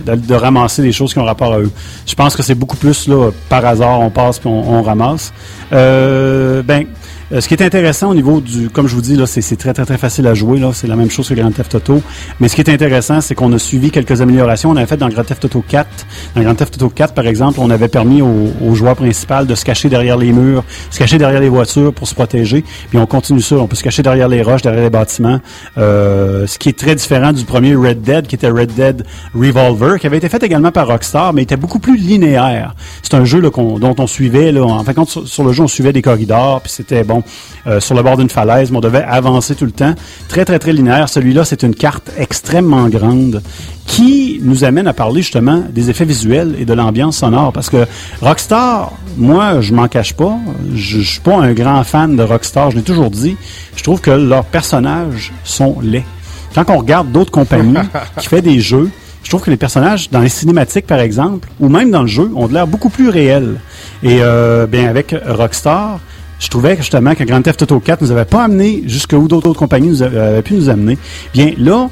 [0.05, 1.72] de ramasser les choses qui ont rapport à eux.
[2.05, 5.34] Je pense que c'est beaucoup plus là par hasard, on passe puis on, on ramasse.
[5.74, 6.88] Euh, ben.
[7.32, 9.73] Euh, ce qui est intéressant au niveau du, comme je vous dis là, c'est, très
[9.73, 12.01] très très facile à jouer là, c'est la même chose que Grand Theft Auto.
[12.39, 14.69] Mais ce qui est intéressant, c'est qu'on a suivi quelques améliorations.
[14.71, 15.88] On avait fait dans Grand Theft Auto 4,
[16.36, 19.55] dans Grand Theft Auto 4 par exemple, on avait permis au, au joueur principal de
[19.55, 22.63] se cacher derrière les murs, se cacher derrière les voitures pour se protéger.
[22.89, 25.39] Puis on continue ça, on peut se cacher derrière les roches, derrière les bâtiments.
[25.77, 29.03] Euh, ce qui est très différent du premier Red Dead, qui était Red Dead
[29.36, 32.75] Revolver, qui avait été fait également par Rockstar, mais était beaucoup plus linéaire.
[33.01, 35.67] C'est un jeu là, dont on suivait, là, en fait, sur, sur le jeu, on
[35.67, 37.18] suivait des corridors, puis c'était bon,
[37.67, 39.93] euh, sur le bord d'une falaise, mais on devait avancer tout le temps.
[40.28, 41.09] Très, très, très linéaire.
[41.09, 43.41] Celui-là, c'est une carte extrêmement grande
[43.86, 47.51] qui nous amène à parler justement des effets visuels et de l'ambiance sonore.
[47.51, 47.86] Parce que
[48.22, 50.38] Rockstar, moi, je m'en cache pas.
[50.74, 52.72] Je, je suis pas un grand fan de Rockstar.
[52.72, 53.36] Je l'ai toujours dit.
[53.76, 56.05] Je trouve que leurs personnages sont laids.
[56.53, 57.78] Quand on regarde d'autres compagnies
[58.17, 58.89] qui font des jeux,
[59.24, 62.32] je trouve que les personnages dans les cinématiques, par exemple, ou même dans le jeu,
[62.36, 63.59] ont de l'air beaucoup plus réels.
[64.01, 65.99] Et euh, bien avec Rockstar,
[66.39, 69.49] je trouvais justement que Grand Theft Auto 4 nous avait pas amené jusque où d'autres
[69.49, 70.97] autres compagnies nous avaient, pu nous amener.
[71.33, 71.89] Bien là,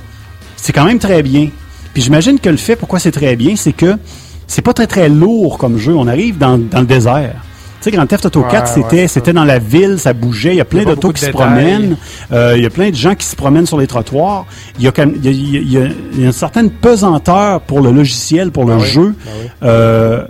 [0.55, 1.49] c'est quand même très bien.
[1.93, 3.95] Puis j'imagine que le fait pourquoi c'est très bien, c'est que
[4.47, 5.93] c'est pas très très lourd comme jeu.
[5.95, 7.35] On arrive dans, dans le désert.
[7.79, 10.53] Tu sais, Grand Theft Auto Ouais, 4, c'était ouais, c'était dans la ville, ça bougeait.
[10.53, 11.41] Il y a plein d'autos qui se détails.
[11.45, 11.97] promènent.
[12.31, 14.45] Euh, il y a plein de gens qui se promènent sur les trottoirs.
[14.79, 17.91] Il y a, quand- il y a- il y a- une certaine pesanteur pour le
[17.91, 19.49] logiciel, pour le Ben oui, jeu, ben oui.
[19.63, 20.25] euh,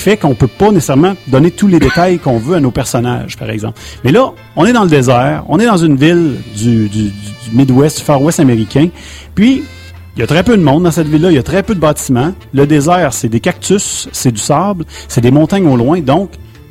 [0.00, 3.50] fait qu'on peut pas nécessairement donner tous les détails qu'on veut à nos personnages, par
[3.50, 3.78] exemple.
[4.04, 7.12] Mais là, on est dans le désert, on est dans une ville du, du, du
[7.52, 8.88] Midwest, du Far West américain,
[9.34, 9.64] puis
[10.16, 11.76] il y a très peu de monde dans cette ville-là, il y a très peu
[11.76, 12.32] de bâtiments.
[12.52, 16.30] Le désert, c'est des cactus, c'est du sable, c'est des montagnes au loin, donc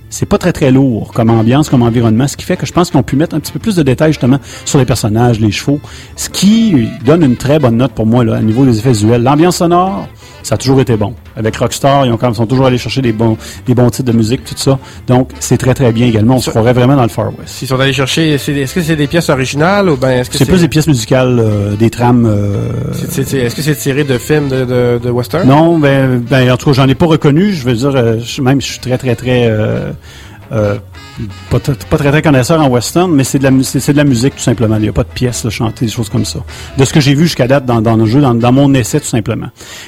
[0.10, 2.94] c'est pas très très lourd comme ambiance, comme environnement, ce qui fait que je pense
[2.96, 5.80] ont pu mettre un petit peu plus de détails justement sur les personnages, les chevaux,
[6.16, 9.24] ce qui donne une très bonne note pour moi là, au niveau des effets visuels.
[9.24, 10.08] L'ambiance sonore,
[10.48, 11.14] ça a toujours été bon.
[11.36, 14.10] Avec Rockstar, ils ont quand même, sont toujours allés chercher des bons, des bons titres
[14.12, 14.80] de musique, tout ça.
[15.08, 16.36] Donc c'est très très bien également.
[16.38, 17.50] On se croirait vraiment dans le Far West.
[17.50, 20.46] S'ils sont allés chercher, est-ce que c'est des pièces originales ou ben est-ce que C'est
[20.46, 22.26] plus des pièces musicales, euh, des trames.
[22.26, 25.48] euh, est-ce que c'est tiré de films de, de, de western?
[25.48, 27.52] Non, ben, ben, en tout cas, j'en ai pas reconnu.
[27.52, 29.92] Je veux dire, euh, je- même, je suis très, très, très, euh,
[31.50, 34.36] pas, pas très, très connaisseur en western, mais c'est de la, c'est de la musique,
[34.36, 34.76] tout simplement.
[34.76, 36.40] Il n'y a pas de pièces là, chantées, des choses comme ça.
[36.78, 39.00] De ce que j'ai vu jusqu'à date dans, dans le jeu, dans, dans mon essai,
[39.00, 39.48] tout simplement.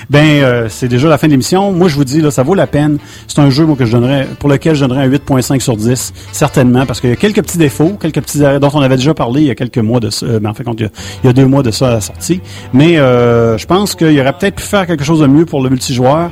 [0.09, 1.71] Ben, euh, c'est déjà la fin de l'émission.
[1.71, 2.97] Moi, je vous dis, là, ça vaut la peine.
[3.27, 6.13] C'est un jeu, moi, que je donnerais, pour lequel je donnerais un 8.5 sur 10,
[6.31, 9.13] certainement, parce qu'il y a quelques petits défauts, quelques petits arrêts dont on avait déjà
[9.13, 10.89] parlé il y a quelques mois de ça, euh, en fait, il y a,
[11.23, 12.41] il y a deux mois de ça à la sortie.
[12.73, 15.61] Mais, euh, je pense qu'il y aurait peut-être pu faire quelque chose de mieux pour
[15.61, 16.31] le multijoueur.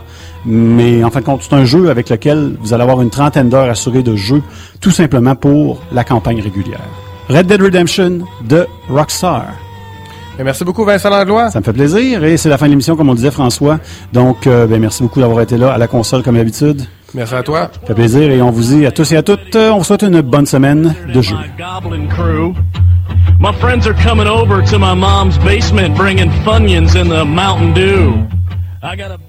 [0.50, 3.50] Mais en fin de compte, c'est un jeu avec lequel vous allez avoir une trentaine
[3.50, 4.41] d'heures assurées de jeu,
[4.80, 6.80] tout simplement pour la campagne régulière.
[7.30, 9.48] Red Dead Redemption de Rockstar.
[10.38, 11.52] Ben, Merci beaucoup Vincent Langlois.
[11.52, 13.80] Ça me fait plaisir et c'est la fin de l'émission, comme on disait François.
[14.14, 16.84] Donc, euh, ben, merci beaucoup d'avoir été là à la console comme d'habitude.
[17.14, 17.70] Merci à toi.
[17.82, 19.84] Ça fait plaisir et on vous dit à tous et à toutes, euh, on vous
[19.84, 21.36] souhaite une bonne semaine de jeu.
[21.36, 22.54] my goblin crew.
[23.39, 28.26] My friends are coming over to my mom's basement bringing Funyuns in the Mountain Dew.
[28.84, 29.26] I got a big